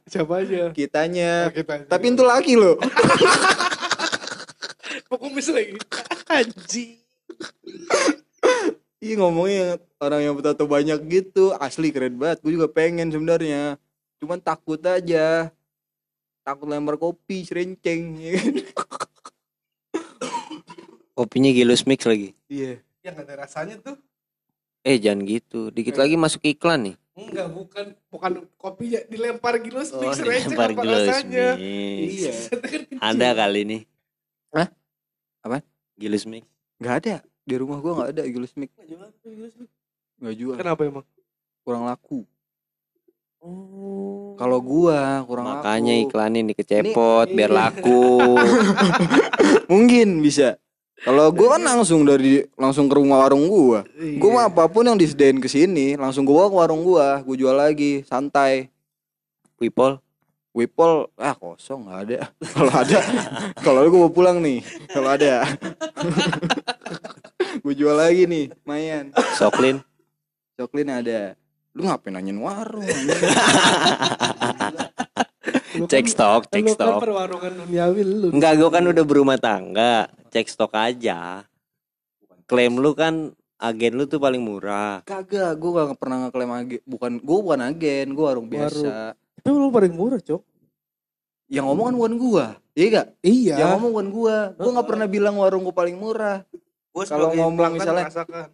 Siapa 0.09 0.35
aja? 0.40 0.62
kitanya 0.72 1.52
kita. 1.52 1.85
tapi 1.85 2.07
itu 2.09 2.24
laki 2.24 2.52
lo 2.57 2.81
kumis 5.14 5.48
lagi. 5.48 5.77
Anjing. 6.27 7.01
Iya 8.98 9.14
ngomongnya 9.16 9.66
orang 9.98 10.20
yang 10.22 10.35
bertato 10.35 10.62
banyak 10.64 10.94
gitu 11.05 11.51
asli 11.57 11.90
keren 11.90 12.14
banget 12.14 12.38
gue 12.38 12.53
juga 12.53 12.68
pengen 12.68 13.11
sebenarnya 13.11 13.75
cuman 14.16 14.38
takut 14.38 14.79
aja 14.79 15.51
takut 16.40 16.66
lempar 16.66 16.94
kopi 16.96 17.42
serenceng 17.42 18.14
ya 18.16 18.31
kan? 18.37 18.55
kopinya 21.12 21.51
gilus 21.51 21.83
mix 21.83 22.03
lagi 22.03 22.31
iya 22.46 22.79
Yang 23.03 23.16
ada 23.20 23.35
rasanya 23.37 23.75
tuh. 23.81 23.98
eh 24.83 24.94
jangan 24.96 25.22
gitu 25.25 25.61
dikit 25.68 25.94
Eh. 25.94 26.01
lagi 26.01 26.14
masuk 26.14 26.42
iklan 26.44 26.81
nih 26.85 26.96
Enggak, 27.12 27.51
bukan 27.51 27.87
bukan 28.09 28.33
kopinya 28.57 29.03
dilempar 29.05 29.59
gilus 29.59 29.90
Oh, 29.90 30.01
mix 30.01 30.16
receh 30.16 30.48
dilempar 30.48 30.70
apa 30.70 30.81
gilus 30.81 31.05
rasanya. 31.05 31.48
mix. 31.53 32.09
Iya. 32.16 32.33
Ada 32.96 33.29
kali 33.37 33.61
nih. 33.66 33.81
Apaan? 35.42 35.62
Gilus 35.98 36.24
mix. 36.24 36.46
Nggak 36.78 36.94
ada. 37.02 37.16
Di 37.42 37.55
rumah 37.59 37.78
gua 37.83 37.92
nggak 37.98 38.11
ada 38.14 38.22
Gilus 38.26 38.55
Mix. 38.55 38.70
Nggak 40.22 40.35
jual. 40.38 40.55
Kenapa 40.55 40.81
emang? 40.87 41.07
Kurang 41.66 41.87
laku. 41.87 42.22
Oh. 43.42 44.38
Kalau 44.38 44.62
gua 44.62 45.26
kurang 45.26 45.50
Makanya 45.50 45.98
laku. 45.98 46.02
iklanin 46.07 46.46
dikecepot 46.46 47.26
Ini- 47.26 47.35
biar 47.35 47.50
iya. 47.50 47.59
laku. 47.66 48.02
Mungkin 49.72 50.22
bisa. 50.22 50.55
Kalau 51.02 51.35
gua 51.35 51.59
kan 51.59 51.62
langsung 51.66 52.07
dari 52.07 52.46
langsung 52.55 52.87
ke 52.87 52.94
rumah 52.94 53.26
warung 53.26 53.50
gua. 53.50 53.83
Iya. 53.98 54.22
Gua 54.22 54.31
mah 54.38 54.44
apa 54.46 54.70
pun 54.70 54.87
yang 54.87 54.94
disediain 54.94 55.42
ke 55.42 55.50
sini, 55.50 55.98
langsung 55.98 56.22
gua 56.22 56.46
bawa 56.46 56.48
ke 56.50 56.57
warung 56.62 56.83
gua, 56.87 57.18
gua 57.26 57.35
jual 57.35 57.57
lagi, 57.59 58.07
santai. 58.07 58.70
Wipol. 59.59 59.98
Wipol 60.52 61.08
ah 61.16 61.32
kosong 61.32 61.88
nggak 61.88 62.00
ada. 62.04 62.20
Kalau 62.54 62.72
ada, 62.76 63.00
kalau 63.64 63.80
gua 63.88 64.00
mau 64.04 64.12
pulang 64.12 64.36
nih. 64.36 64.60
Kalau 64.92 65.08
ada, 65.08 65.48
gua 67.64 67.72
jual 67.72 67.96
lagi 67.96 68.28
nih, 68.28 68.52
mayan. 68.68 69.16
Soklin. 69.40 69.80
Coklin 70.60 70.92
ada. 70.92 71.32
Lu 71.72 71.88
ngapain 71.88 72.12
nanyain 72.12 72.36
warung? 72.36 72.84
Cek 75.72 76.04
stok, 76.04 76.52
cek 76.52 76.68
lu 76.68 76.76
kan 76.76 77.00
stok. 77.00 77.00
perwarungan 77.00 77.64
duniawi 77.64 78.04
lu. 78.04 78.28
Enggak, 78.28 78.60
gue 78.60 78.68
kan 78.68 78.84
udah 78.84 79.04
berumah 79.08 79.40
tangga. 79.40 80.04
Cek 80.28 80.52
stok 80.52 80.76
aja. 80.76 81.48
Klaim 82.44 82.76
lu 82.76 82.92
kan 82.92 83.32
agen 83.56 83.96
lu 83.96 84.04
tuh 84.04 84.20
paling 84.20 84.44
murah. 84.44 85.00
Kagak, 85.08 85.56
gua 85.56 85.88
gak 85.88 85.96
pernah 85.96 86.28
ngeklaim 86.28 86.52
agen. 86.52 86.80
Bukan, 86.84 87.12
gua 87.24 87.38
bukan 87.40 87.60
agen, 87.72 88.06
gua 88.12 88.36
warung 88.36 88.52
biasa. 88.52 89.16
Tapi 89.40 89.57
lu 89.57 89.73
paling 89.73 89.95
murah, 89.97 90.21
Cok. 90.21 90.42
Yang 91.49 91.64
ngomong 91.68 91.85
kan 91.88 91.97
bukan 91.97 92.14
gua. 92.16 92.45
Iya 92.73 92.87
gak? 92.88 93.07
Iya. 93.21 93.55
Yang 93.61 93.68
ngomong 93.77 93.90
bukan 93.92 94.09
gua. 94.12 94.37
Gua 94.57 94.71
nggak 94.77 94.88
pernah 94.88 95.07
bilang 95.09 95.35
warung 95.37 95.62
gua 95.64 95.77
paling 95.77 95.97
murah. 95.97 96.45
Gua 96.92 97.05
kalau 97.09 97.33
ngomong 97.33 97.77
misalnya- 97.77 98.09
merasakan. 98.09 98.49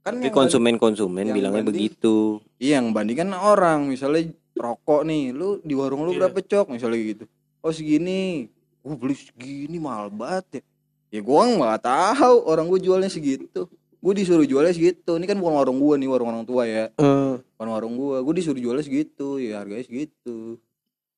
Kan 0.00 0.14
Tapi 0.16 0.32
konsumen-konsumen 0.32 1.28
bilangnya 1.30 1.60
banding- 1.60 1.92
begitu. 1.92 2.40
Iya, 2.56 2.80
yang 2.80 2.96
bandingkan 2.96 3.36
orang, 3.36 3.84
misalnya 3.84 4.32
rokok 4.56 5.04
nih, 5.04 5.28
lu 5.30 5.60
di 5.60 5.76
warung 5.76 6.08
lu 6.08 6.16
Iya. 6.16 6.26
berapa 6.26 6.40
cok 6.40 6.66
misalnya 6.72 6.98
gitu. 6.98 7.24
Oh 7.60 7.70
segini. 7.70 8.48
Gua 8.80 8.96
beli 8.96 9.12
segini 9.12 9.76
mahal 9.76 10.08
banget 10.08 10.44
ya. 10.58 10.62
Ya 11.10 11.20
gua 11.20 11.44
nggak 11.44 11.84
tahu 11.84 12.36
orang 12.48 12.64
gua 12.66 12.80
jualnya 12.80 13.12
segitu. 13.12 13.68
Gua 14.00 14.12
disuruh 14.12 14.44
jualnya 14.44 14.72
segitu. 14.72 15.12
Ini 15.12 15.24
kan 15.24 15.36
bukan 15.36 15.54
warung 15.54 15.76
gua 15.76 15.94
nih, 15.94 16.08
warung 16.08 16.28
orang 16.30 16.44
tua 16.44 16.64
ya. 16.64 16.88
Eh, 16.90 17.34
Bukan 17.36 17.68
warung 17.68 17.94
gua. 17.94 18.16
Gua 18.18 18.32
disuruh 18.32 18.56
jualnya 18.56 18.80
segitu, 18.80 19.36
ya 19.36 19.60
harganya 19.60 19.84
segitu. 19.84 20.56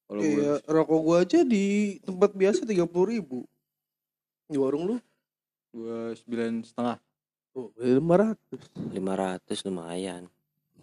Kalau 0.04 0.20
gua 0.20 0.28
iya, 0.28 0.52
rokok 0.66 1.00
gua 1.00 1.16
aja 1.22 1.40
di 1.40 1.64
tempat 2.00 2.30
biasa 2.32 2.66
tiga 2.66 2.84
puluh 2.84 3.06
ribu. 3.10 3.38
Di 4.44 4.56
warung 4.56 4.84
lu? 4.84 4.96
gua 5.70 6.12
sembilan 6.12 6.60
setengah. 6.62 6.96
Oh, 7.52 7.72
lima 7.76 8.14
ratus. 8.18 8.62
500 8.90 9.60
lumayan. 9.62 10.22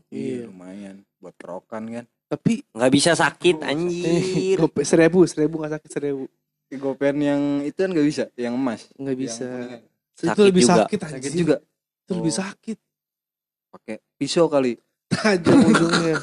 Iya, 0.07 0.41
Iya. 0.41 0.41
lumayan 0.45 0.95
buat 1.19 1.35
kerokan 1.35 1.83
kan. 1.91 2.05
Tapi 2.25 2.62
Nggak 2.71 2.93
bisa 2.93 3.12
sakit 3.13 3.57
Oh, 3.57 3.65
anjir. 3.65 4.57
gope 4.57 4.81
seribu, 4.81 5.25
seribu 5.25 5.62
nggak 5.62 5.77
sakit 5.77 5.91
seribu. 5.91 6.25
Gopen 6.69 7.17
yang 7.17 7.41
itu 7.62 7.73
kan 7.75 7.89
gak 7.89 8.05
bisa, 8.05 8.23
yang 8.33 8.53
emas. 8.53 8.85
Nggak 8.93 9.09
Yang 9.09 9.21
bisa. 9.25 9.47
itu 10.13 10.25
Sakit 10.25 10.41
lebih 10.43 10.62
juga. 10.62 10.73
sakit 10.77 10.99
Sakit 10.99 11.17
anjir. 11.17 11.33
juga. 11.33 11.55
Itu 12.10 12.17
lebih 12.17 12.34
Oh. 12.34 12.39
sakit. 12.41 12.78
Pakai 13.69 13.95
pisau 14.17 14.50
kali. 14.50 14.82
Tajam 15.06 15.62
ujungnya. 15.69 16.17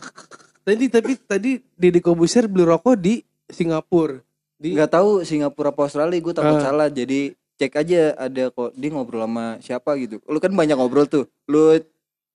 Tadi 0.61 0.85
tapi 0.90 1.14
tadi 1.16 1.51
Deddy 1.72 2.03
Kobuser 2.03 2.51
beli 2.51 2.66
rokok 2.66 2.99
di 2.99 3.22
Singapura. 3.46 4.18
Di 4.53 4.75
nggak 4.75 4.90
tahu 4.90 5.22
Singapura 5.22 5.70
apa 5.70 5.87
Australia 5.87 6.18
gue 6.18 6.35
takut 6.35 6.59
Ah. 6.59 6.64
salah 6.64 6.88
jadi 6.88 7.31
cek 7.55 7.72
aja 7.72 8.18
ada 8.18 8.51
kok 8.51 8.75
dia 8.75 8.90
ngobrol 8.90 9.22
sama 9.22 9.57
siapa 9.59 9.94
gitu 9.96 10.20
lu 10.27 10.37
kan 10.37 10.51
banyak 10.51 10.75
ngobrol 10.75 11.07
tuh 11.07 11.25
lu 11.46 11.79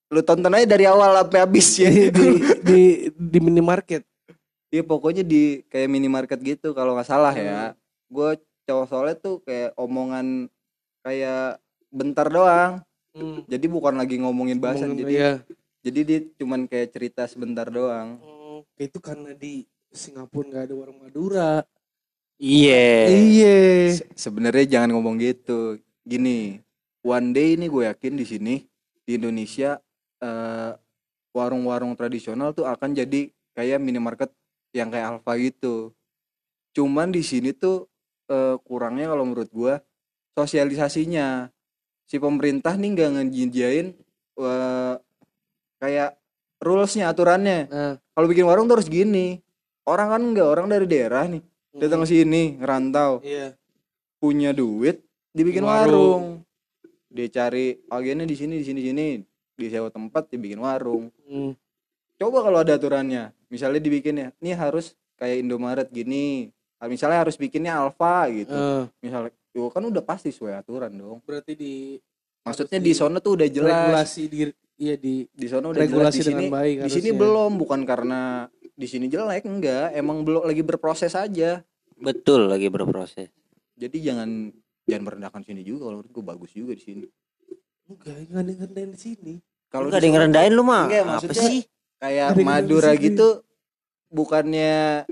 lu 0.07 0.21
tonton 0.21 0.49
aja 0.49 0.65
dari 0.65 0.85
awal 0.85 1.13
sampai 1.13 1.39
habis 1.39 1.67
ya 1.75 1.89
di, 1.91 2.09
di, 2.09 2.25
di, 2.67 2.79
di 3.11 3.37
minimarket. 3.37 4.01
dia 4.67 4.81
pokoknya 4.81 5.21
di 5.21 5.61
kayak 5.67 5.85
minimarket 5.87 6.39
gitu 6.39 6.71
kalau 6.71 6.95
nggak 6.95 7.05
salah 7.05 7.33
ya 7.33 7.77
gue 8.07 8.29
cowok 8.65 8.85
soalnya 8.87 9.15
tuh 9.15 9.43
kayak 9.43 9.75
omongan 9.75 10.49
kayak 11.01 11.61
bentar 11.89 12.25
doang 12.25 12.81
Hmm. 13.11 13.43
jadi 13.43 13.65
bukan 13.67 13.95
lagi 13.95 14.15
ngomongin 14.17 14.55
bahasan 14.55 14.95
Ngomongin- 14.95 15.03
jadi 15.03 15.13
iya. 15.13 15.31
jadi 15.83 15.99
dia 16.07 16.19
cuman 16.39 16.63
kayak 16.63 16.89
cerita 16.91 17.27
sebentar 17.27 17.67
doang 17.67 18.23
Oh, 18.23 18.63
itu 18.77 18.97
karena 18.97 19.33
di 19.33 19.67
Singapura 19.91 20.47
nggak 20.47 20.63
ada 20.63 20.75
warung 20.77 21.03
Madura. 21.03 21.51
Iya. 22.37 23.11
Iya. 23.11 23.57
Se- 23.91 24.07
sebenarnya 24.15 24.79
jangan 24.79 24.95
ngomong 24.95 25.19
gitu 25.19 25.75
gini 26.01 26.63
one 27.01 27.31
day 27.31 27.53
ini 27.53 27.67
gue 27.67 27.83
yakin 27.83 28.15
di 28.15 28.23
sini 28.23 28.55
di 29.03 29.19
Indonesia 29.19 29.75
eh, 30.17 30.71
warung-warung 31.31 31.93
tradisional 31.93 32.51
tuh 32.51 32.63
akan 32.63 32.95
jadi 32.95 33.27
kayak 33.51 33.77
minimarket 33.77 34.31
yang 34.71 34.87
kayak 34.87 35.19
Alfa 35.19 35.35
gitu 35.35 35.91
cuman 36.71 37.11
di 37.11 37.19
sini 37.21 37.51
tuh 37.51 37.91
eh, 38.27 38.55
kurangnya 38.63 39.11
kalau 39.11 39.27
menurut 39.27 39.51
gue 39.51 39.73
sosialisasinya 40.33 41.51
si 42.11 42.19
pemerintah 42.19 42.75
nih 42.75 42.89
nggak 42.91 43.09
ngejinjain 43.15 43.87
eh, 44.35 44.93
kayak 45.79 46.19
rulesnya 46.59 47.07
aturannya 47.07 47.71
Nah, 47.71 47.95
kalau 48.11 48.27
bikin 48.27 48.43
warung 48.43 48.67
terus 48.67 48.85
gini 48.85 49.39
orang 49.87 50.11
kan 50.11 50.21
nggak 50.21 50.43
orang 50.45 50.67
dari 50.67 50.85
daerah 50.85 51.23
nih 51.25 51.39
datang 51.71 52.03
ke 52.03 52.11
sini 52.11 52.59
ngerantau 52.59 53.23
Iya. 53.23 53.55
punya 54.19 54.51
duit 54.51 54.99
dibikin 55.31 55.63
Warung. 55.63 55.87
warung. 55.87 56.23
Dia 57.07 57.27
cari 57.27 57.79
agennya 57.87 58.27
di 58.27 58.35
sini 58.35 58.59
di 58.59 58.65
sini 58.67 58.79
di 58.79 58.87
sini 58.91 59.05
disewa 59.55 59.87
tempat 59.87 60.27
dibikin 60.27 60.59
warung. 60.59 61.07
Hmm. 61.23 61.55
Coba 62.15 62.43
kalau 62.43 62.61
ada 62.61 62.75
aturannya, 62.75 63.31
misalnya 63.47 63.79
dibikinnya, 63.79 64.29
nih 64.37 64.53
harus 64.53 64.93
kayak 65.17 65.41
Indomaret 65.41 65.87
gini. 65.89 66.51
Misalnya 66.81 67.25
harus 67.25 67.35
bikinnya 67.35 67.79
Alfa 67.79 68.29
gitu. 68.29 68.53
Eh, 68.53 68.83
Misalnya, 69.01 69.31
yo 69.51 69.67
kan 69.67 69.83
udah 69.83 70.01
pasti 70.01 70.29
sesuai 70.29 70.57
aturan 70.57 70.91
dong. 70.91 71.19
berarti 71.21 71.53
di 71.53 71.73
Maksudnya 72.41 72.77
di 72.77 72.89
di- 72.89 72.97
sono 72.97 73.19
tuh 73.19 73.37
udah 73.37 73.47
jelas. 73.47 73.69
regulasi 73.85 74.21
di 74.25 74.37
iya 74.75 74.95
di 74.95 75.27
Di 75.27 75.45
sono 75.45 75.69
udah 75.69 75.77
jelas 75.77 75.91
regulasi 76.09 76.17
di 76.17 76.23
sini. 76.23 76.33
dengan 76.41 76.49
baik 76.51 76.75
Di 76.79 76.89
sini 76.91 77.09
belum, 77.13 77.51
bukan 77.55 77.79
karena 77.83 78.21
di 78.73 78.87
sini 78.87 79.05
jelek 79.05 79.45
enggak, 79.45 79.93
emang 79.93 80.23
belum 80.23 80.41
lagi 80.43 80.61
berproses 80.61 81.13
aja. 81.13 81.61
Betul 81.95 82.47
lagi 82.47 82.65
berproses. 82.67 83.29
Jadi 83.75 83.97
jangan 83.99 84.49
jangan 84.83 85.03
merendahkan 85.05 85.41
sini 85.43 85.61
juga 85.61 85.85
kalau 85.85 86.01
menurut 86.01 86.11
gue 86.11 86.25
bagus 86.25 86.51
juga 86.51 86.73
di 86.73 86.81
sini. 86.81 87.05
Enggak, 87.85 88.15
enggak 88.23 88.41
ngerendahin 88.57 88.89
di 88.89 88.99
sini. 88.99 89.33
Kalau 89.67 89.87
Enggak 89.87 90.01
ngerendahin 90.01 90.51
lu 90.51 90.63
mah. 90.63 90.85
Enggak, 90.85 91.03
Apa 91.03 91.11
maksudnya- 91.21 91.45
sih? 91.45 91.61
kayak 91.97 92.33
Madura 92.35 92.91
gitu 92.97 93.27
bukannya 94.09 95.05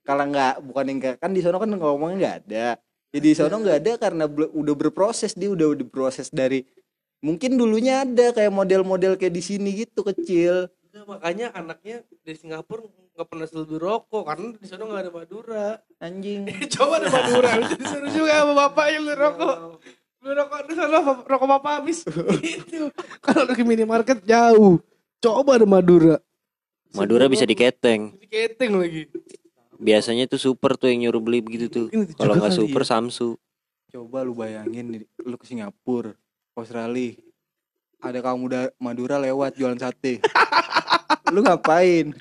kalau 0.00 0.24
nggak 0.26 0.54
bukan 0.62 0.84
yang 0.86 0.98
nggak- 0.98 1.18
kan 1.20 1.30
di 1.30 1.38
sono 1.38 1.56
kan 1.56 1.68
ngomongnya 1.68 2.16
nggak 2.16 2.36
ada 2.42 2.66
jadi 3.12 3.26
di 3.28 3.36
sono 3.36 3.60
nggak 3.60 3.78
ada 3.84 3.92
karena 4.00 4.24
udah 4.28 4.74
berproses 4.74 5.36
dia 5.36 5.52
udah 5.52 5.76
udah 5.76 5.86
proses 5.92 6.32
dari 6.32 6.64
mungkin 7.20 7.60
dulunya 7.60 8.02
ada 8.02 8.32
kayak 8.32 8.50
model-model 8.50 9.20
kayak 9.20 9.36
di 9.36 9.42
sini 9.44 9.84
gitu 9.84 10.02
kecil 10.02 10.72
Enggak, 10.92 11.08
makanya 11.08 11.46
anaknya 11.56 12.04
di 12.20 12.36
Singapura 12.36 12.84
nggak 13.16 13.24
pernah 13.24 13.46
selalu 13.48 13.76
rokok 13.80 14.24
karena 14.28 14.48
di 14.60 14.66
sana 14.68 14.84
nggak 14.84 15.02
ada 15.08 15.12
Madura. 15.12 15.68
anjing 16.04 16.40
Coba 16.76 17.00
ada 17.00 17.08
Madura, 17.08 17.50
disuruh 17.80 18.12
juga 18.12 18.32
sama 18.44 18.52
bapaknya 18.52 18.98
beli 19.00 19.14
rokok. 19.16 19.56
Beli 20.20 20.32
rokok 20.36 20.60
di 20.68 20.74
sana 20.76 20.96
rokok 21.24 21.48
bapak 21.48 21.72
habis. 21.80 21.98
gitu. 22.44 22.92
Kalau 23.24 23.56
ke 23.56 23.64
minimarket 23.64 24.20
jauh. 24.20 24.84
Coba 25.16 25.56
ada 25.56 25.64
Madura. 25.64 26.20
Madura 26.92 27.24
bisa 27.24 27.48
diketeng. 27.48 28.12
Di 28.20 28.28
keteng 28.28 28.76
lagi. 28.76 29.08
Biasanya 29.82 30.30
tuh 30.30 30.38
super 30.38 30.78
tuh 30.78 30.94
yang 30.94 31.10
nyuruh 31.10 31.22
beli 31.22 31.42
begitu 31.42 31.66
tuh. 31.66 31.86
Kalau 32.14 32.38
nggak 32.38 32.54
super 32.54 32.86
ya. 32.86 32.88
Samsu. 32.96 33.34
coba 33.92 34.24
lu 34.24 34.32
bayangin 34.32 35.04
lu 35.20 35.36
ke 35.36 35.44
Singapura 35.44 36.16
Australia 36.56 37.12
ada 38.00 38.24
kamu 38.24 38.36
muda 38.40 38.60
Madura 38.80 39.20
lewat 39.20 39.52
jualan 39.52 39.76
sate 39.76 40.24
lu 41.34 41.44
ngapain 41.44 42.16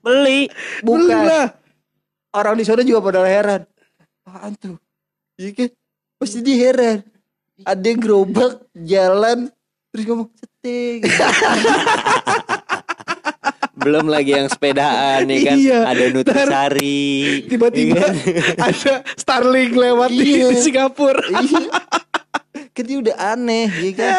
Beli. 0.00 0.48
bukan 0.80 1.52
orang 2.32 2.56
di 2.56 2.64
sana 2.64 2.80
juga 2.80 3.04
pada 3.04 3.28
heran 3.28 3.62
apaan 4.24 4.56
tuh 4.56 4.76
iya 5.36 5.52
kan 5.52 5.68
pasti 6.16 6.40
dia 6.40 6.56
heran 6.64 7.04
ada 7.60 7.84
yang 7.84 8.00
gerobak 8.00 8.64
jalan 8.72 9.52
terus 9.92 10.04
ngomong 10.08 10.32
sate 10.32 11.04
gitu. 11.04 11.12
Belum 13.74 14.06
lagi 14.06 14.32
yang 14.32 14.46
sepedaan 14.46 15.26
nih 15.26 15.38
kan. 15.42 15.56
Iya. 15.58 15.78
Ada 15.84 16.04
Nutrisari. 16.10 17.10
Tiba-tiba 17.46 17.90
Iya 17.90 18.00
kan? 18.00 18.14
ada 18.70 18.92
Starlink 19.14 19.72
lewat 19.72 20.10
di, 20.10 20.22
Iya. 20.38 20.46
di 20.48 20.56
Singapura. 20.56 21.22
iya 21.34 21.68
kan 22.74 22.82
dia 22.82 22.98
udah 22.98 23.16
aneh 23.32 23.70
ya 23.70 23.92
kan 23.94 24.14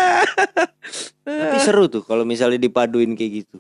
Tapi 1.24 1.58
seru 1.60 1.88
tuh 1.88 2.00
kalau 2.00 2.24
misalnya 2.24 2.56
dipaduin 2.56 3.12
kayak 3.12 3.44
gitu. 3.44 3.58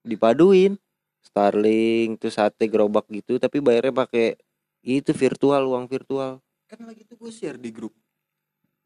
dipaduin 0.00 0.80
Starling 1.20 2.16
terus 2.16 2.32
sate 2.32 2.64
gerobak 2.64 3.04
gitu 3.10 3.36
tapi 3.36 3.60
bayarnya 3.60 3.92
pakai 3.92 4.40
itu 4.80 5.12
virtual 5.12 5.68
uang 5.68 5.84
virtual 5.84 6.40
kan 6.64 6.80
lagi 6.80 7.04
tuh 7.04 7.16
gue 7.18 7.28
share 7.28 7.56
di 7.56 7.68
grup 7.68 7.92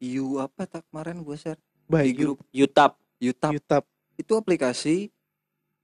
You 0.01 0.41
apa 0.41 0.67
tak 0.67 0.83
kemarin 0.89 1.21
gue 1.21 1.37
share 1.37 1.55
di 1.55 1.87
Baik, 1.87 2.11
grup 2.13 2.37
Utap 2.51 2.99
YouTube 3.15 3.55
YouTube. 3.55 3.85
itu 4.17 4.33
aplikasi 4.33 4.95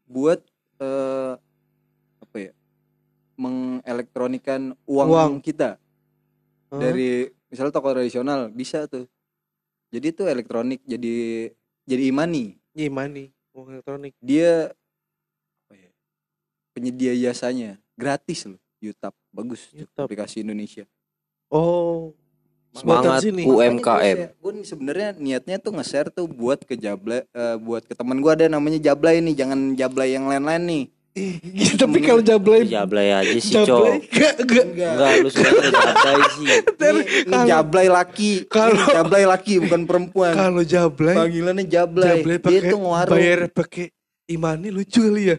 buat 0.07 0.39
eh, 0.79 1.33
apa 2.23 2.37
ya 2.39 2.51
mengelektronikan 3.37 4.73
uang, 4.89 5.09
Uang. 5.13 5.33
kita. 5.43 5.77
Dari 6.67 7.29
misalnya 7.47 7.71
toko 7.71 7.93
tradisional 7.93 8.49
bisa 8.51 8.89
tuh. 8.89 9.05
Jadi 9.87 10.11
itu 10.11 10.23
elektronik 10.27 10.83
jadi 10.83 11.47
jadi 11.87 12.11
e-money. 12.11 12.59
Iya, 12.75 12.91
money, 12.91 13.31
uang 13.55 13.79
elektronik. 13.79 14.13
dia 14.19 14.69
apa 15.65 15.73
ya, 15.73 15.91
penyedia 16.75 17.13
jasanya. 17.15 17.79
Gratis 17.95 18.45
loh 18.45 18.61
YouTube 18.77 19.15
bagus 19.33 19.61
YouTube. 19.73 20.05
aplikasi 20.05 20.45
Indonesia. 20.45 20.85
Oh, 21.47 22.11
Semangat 22.71 23.21
sini. 23.21 23.41
UMKM. 23.43 24.17
gue 24.33 24.51
sebenarnya 24.61 25.09
niatnya 25.13 25.57
tuh 25.57 25.73
nge-share 25.73 26.09
tuh 26.09 26.25
buat 26.25 26.61
ke 26.61 26.73
Jablay 26.73 27.25
eh, 27.25 27.55
buat 27.57 27.81
ke 27.81 27.93
teman 27.93 28.17
gue 28.17 28.29
ada 28.29 28.45
namanya 28.47 28.77
Jablay 28.77 29.17
nih 29.19 29.35
jangan 29.35 29.73
Jablay 29.73 30.11
yang 30.11 30.25
lain-lain 30.25 30.63
nih. 30.63 30.83
Iya, 31.17 31.81
tapi 31.81 31.97
kalau 31.99 32.21
jablay 32.21 32.61
jablay 32.63 33.09
aja 33.09 33.33
sih 33.41 33.57
jablay 33.57 34.05
cok. 34.05 34.13
enggak 34.13 34.33
enggak. 34.37 34.65
Enggak. 34.69 35.13
Lu 35.17 35.29
suka 35.33 35.49
jablay 35.49 36.15
sih. 36.29 36.45
Ini, 36.77 37.01
ini 37.25 37.37
Jablay 37.43 37.87
laki. 37.89 38.31
Kalau- 38.45 38.85
Jablay 38.85 39.25
laki 39.25 39.53
bukan 39.59 39.81
perempuan. 39.83 40.37
kalau 40.37 40.61
jablay 40.61 41.17
panggilannya 41.17 41.65
Jablay, 41.65 42.21
jablay 42.21 42.37
dia 42.37 42.45
pakai 42.53 42.69
tuh 42.69 42.77
ngewarung. 42.77 43.13
bayar 43.17 43.39
pakai 43.49 43.85
imani 44.27 44.69
lucu 44.69 45.01
kali 45.01 45.23
ya? 45.27 45.37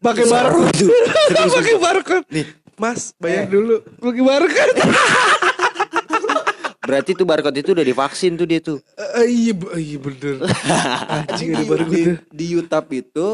Pakai 0.00 0.24
barcode. 0.24 0.88
pakai 1.52 1.74
barcode. 1.76 2.26
Nih. 2.32 2.46
mas 2.80 3.12
bayar 3.20 3.44
Eh. 3.44 3.48
dulu. 3.52 3.76
Pakai 4.00 4.22
barcode 4.24 4.72
berarti 6.90 7.14
tuh 7.14 7.22
barcode 7.22 7.54
itu 7.56 7.70
udah 7.70 7.86
divaksin 7.86 8.34
tuh 8.34 8.44
dia 8.44 8.58
tuh. 8.58 8.82
Eh, 9.16 9.26
iya 9.26 9.52
be- 9.54 9.70
iya 9.76 9.96
bener. 9.96 10.34
Anjing 11.30 11.50
ada 11.50 11.56
di, 11.56 11.64
barcode 11.64 11.88
di, 11.88 12.02
tuh. 12.02 12.16
di 12.28 12.46
YouTube 12.50 12.88
itu 12.92 13.26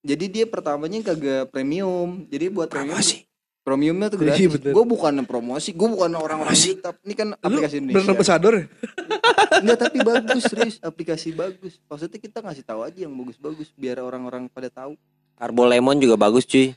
jadi 0.00 0.24
dia 0.28 0.44
pertamanya 0.46 1.02
kagak 1.04 1.50
premium. 1.50 2.22
Jadi 2.26 2.46
buat 2.48 2.66
premium 2.66 2.94
Promosi. 2.94 3.26
premiumnya 3.62 4.06
tuh 4.08 4.18
Iya, 4.18 4.26
gratis. 4.28 4.50
bener. 4.56 4.72
gue 4.72 4.84
bukan 4.84 5.12
promosi 5.22 5.70
gue 5.70 5.88
bukan 5.88 6.10
orang-orang 6.12 6.50
YouTube 6.50 6.98
ini 7.00 7.14
kan 7.14 7.28
lu 7.30 7.38
aplikasi 7.38 7.76
brand 7.76 7.86
Indonesia. 7.92 8.10
ambassador 8.10 8.52
ya? 8.52 8.64
Enggak 9.62 9.78
tapi 9.80 9.98
bagus 10.00 10.42
serius 10.44 10.76
aplikasi 10.78 11.30
bagus. 11.30 11.78
Maksudnya 11.84 12.18
kita 12.18 12.38
ngasih 12.38 12.64
tahu 12.64 12.82
aja 12.82 12.98
yang 12.98 13.12
bagus-bagus 13.12 13.70
biar 13.72 13.98
orang-orang 13.98 14.46
pada 14.46 14.66
tahu. 14.68 14.98
Karbo 15.32 15.62
Lemon 15.62 15.94
juga 15.96 16.14
bagus 16.16 16.42
cuy. 16.42 16.74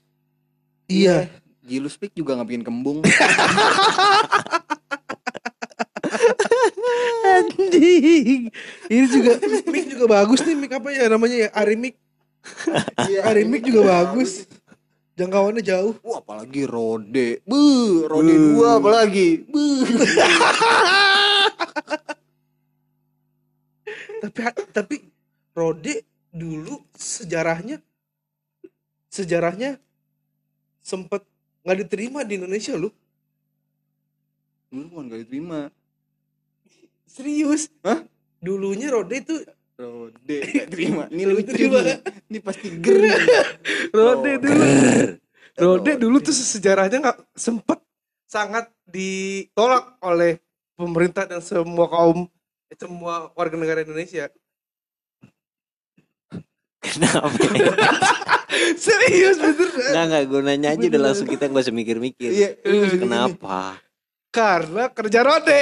Iya. 0.85 1.29
Gilu 1.61 1.89
Speak 1.89 2.13
juga 2.13 2.37
nggak 2.37 2.45
bikin 2.47 2.61
kembung 2.63 3.01
anjing. 7.35 8.41
Ini 8.89 9.05
juga 9.09 9.31
mic 9.69 9.85
juga 9.91 10.05
bagus 10.09 10.39
nih 10.45 10.55
mic 10.57 10.71
apa 10.73 10.89
ya 10.91 11.05
namanya 11.09 11.37
ya? 11.47 11.49
Arimic 11.53 11.95
Iya. 13.09 13.25
Arimic 13.25 13.65
juga 13.65 13.81
bagus. 13.89 14.45
Jangkauannya 15.15 15.63
jauh. 15.63 15.95
Wah 16.03 16.19
apalagi 16.19 16.67
Rode. 16.67 17.39
Bu 17.47 18.03
Rode 18.05 18.35
dua 18.35 18.83
apalagi. 18.83 19.47
Bu 19.47 19.63
tapi 24.25 24.39
tapi 24.75 24.95
Rode 25.55 26.03
dulu 26.35 26.83
sejarahnya 26.99 27.79
sejarahnya 29.07 29.79
sempet 30.83 31.23
nggak 31.63 31.77
diterima 31.87 32.27
di 32.27 32.35
Indonesia 32.35 32.75
lu. 32.75 32.91
Dulu 34.67 34.91
bukan 34.91 35.07
gak 35.07 35.21
diterima 35.23 35.71
serius? 37.15 37.71
Hah? 37.81 38.03
dulunya 38.37 38.93
Rode 38.93 39.15
itu 39.17 39.35
Rode 39.75 40.37
gak 40.55 40.67
terima. 40.69 41.03
Ini 41.09 41.17
Nggak 41.17 41.33
lucu 41.33 41.43
diterima. 41.49 41.79
nih. 41.81 41.97
Ini 42.29 42.39
pasti 42.39 42.67
ger. 42.77 42.95
Rode 43.97 44.29
Oh, 44.31 44.37
dulu 44.37 44.63
Rode 45.65 45.91
Rode. 45.91 45.91
dulu 45.97 46.17
tuh 46.19 46.35
sejarahnya 46.35 46.97
nggak 47.01 47.19
sempet 47.33 47.79
sangat 48.27 48.67
ditolak 48.85 49.95
oleh 49.99 50.37
pemerintah 50.75 51.23
dan 51.23 51.39
semua 51.39 51.87
kaum 51.87 52.27
eh, 52.67 52.75
semua 52.75 53.31
warga 53.33 53.55
negara 53.55 53.81
Indonesia. 53.81 54.27
Kenapa? 56.79 57.33
Serius 58.77 59.41
bener 59.41 59.69
Enggak 59.73 60.05
enggak 60.05 60.23
gue 60.29 60.41
nanya 60.43 60.69
aja 60.71 60.85
udah 60.85 61.01
langsung 61.01 61.25
kita 61.25 61.49
gak 61.49 61.65
usah 61.65 61.73
mikir-mikir. 61.73 62.29
Iya. 62.29 62.49
Kenapa? 62.93 63.81
Karena 64.29 64.91
kerja 64.93 65.19
Rode 65.23 65.61